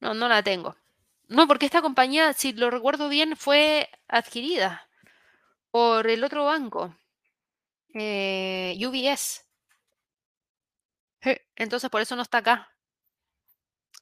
[0.00, 0.76] no, no la tengo.
[1.28, 4.88] No, porque esta compañía, si lo recuerdo bien, fue adquirida
[5.70, 6.96] por el otro banco,
[7.94, 9.42] eh, UBS.
[11.56, 12.68] Entonces, por eso no está acá.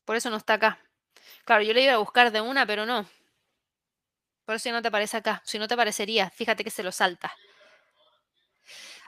[0.05, 0.78] Por eso no está acá.
[1.44, 3.06] Claro, yo le iba a buscar de una, pero no.
[4.51, 5.40] Por eso no te aparece acá.
[5.44, 7.32] Si no te parecería, fíjate que se lo salta.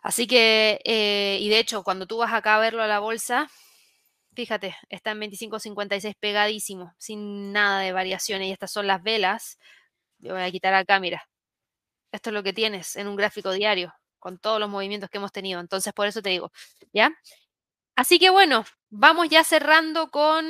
[0.00, 3.50] Así que, eh, y de hecho, cuando tú vas acá a verlo a la bolsa,
[4.34, 8.50] fíjate, está en 25.56 pegadísimo, sin nada de variaciones.
[8.50, 9.58] Y estas son las velas.
[10.18, 11.28] Yo voy a quitar acá, mira.
[12.12, 15.32] Esto es lo que tienes en un gráfico diario, con todos los movimientos que hemos
[15.32, 15.60] tenido.
[15.60, 16.52] Entonces, por eso te digo,
[16.92, 17.10] ¿ya?
[18.02, 20.44] Así que bueno, vamos ya cerrando con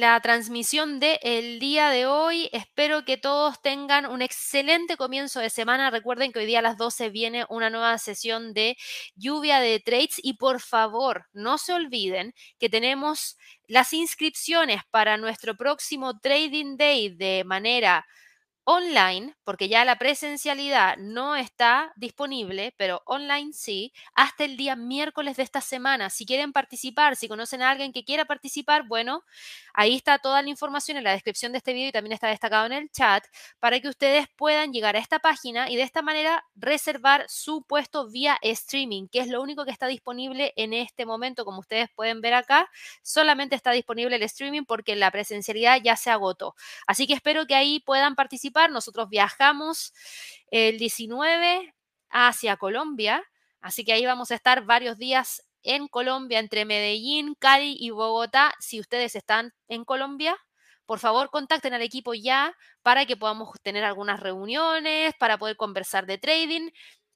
[0.00, 2.48] la transmisión del día de hoy.
[2.50, 5.90] Espero que todos tengan un excelente comienzo de semana.
[5.90, 8.76] Recuerden que hoy día a las 12 viene una nueva sesión de
[9.14, 13.36] lluvia de trades y por favor, no se olviden que tenemos
[13.68, 18.04] las inscripciones para nuestro próximo Trading Day de manera
[18.64, 25.36] online, porque ya la presencialidad no está disponible, pero online sí, hasta el día miércoles
[25.36, 26.10] de esta semana.
[26.10, 29.24] Si quieren participar, si conocen a alguien que quiera participar, bueno,
[29.74, 32.66] ahí está toda la información en la descripción de este video y también está destacado
[32.66, 33.24] en el chat
[33.58, 38.08] para que ustedes puedan llegar a esta página y de esta manera reservar su puesto
[38.08, 42.20] vía streaming, que es lo único que está disponible en este momento, como ustedes pueden
[42.20, 42.70] ver acá,
[43.02, 46.54] solamente está disponible el streaming porque la presencialidad ya se agotó.
[46.86, 48.14] Así que espero que ahí puedan
[48.70, 49.92] nosotros viajamos
[50.50, 51.74] el 19
[52.10, 53.22] hacia Colombia,
[53.60, 58.54] así que ahí vamos a estar varios días en Colombia, entre Medellín, Cali y Bogotá.
[58.60, 60.36] Si ustedes están en Colombia,
[60.86, 62.52] por favor contacten al equipo ya
[62.82, 66.70] para que podamos tener algunas reuniones, para poder conversar de trading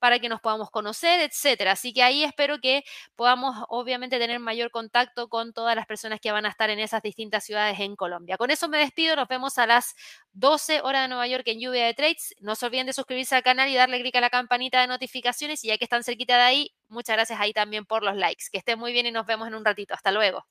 [0.05, 1.73] para que nos podamos conocer, etcétera.
[1.73, 2.85] Así que ahí espero que
[3.17, 7.01] podamos obviamente tener mayor contacto con todas las personas que van a estar en esas
[7.01, 8.37] distintas ciudades en Colombia.
[8.37, 9.95] Con eso me despido, nos vemos a las
[10.33, 12.35] 12 horas de Nueva York en Lluvia de Trades.
[12.41, 15.65] No se olviden de suscribirse al canal y darle clic a la campanita de notificaciones
[15.65, 18.45] y ya que están cerquita de ahí, muchas gracias ahí también por los likes.
[18.53, 19.95] Que estén muy bien y nos vemos en un ratito.
[19.95, 20.45] Hasta luego.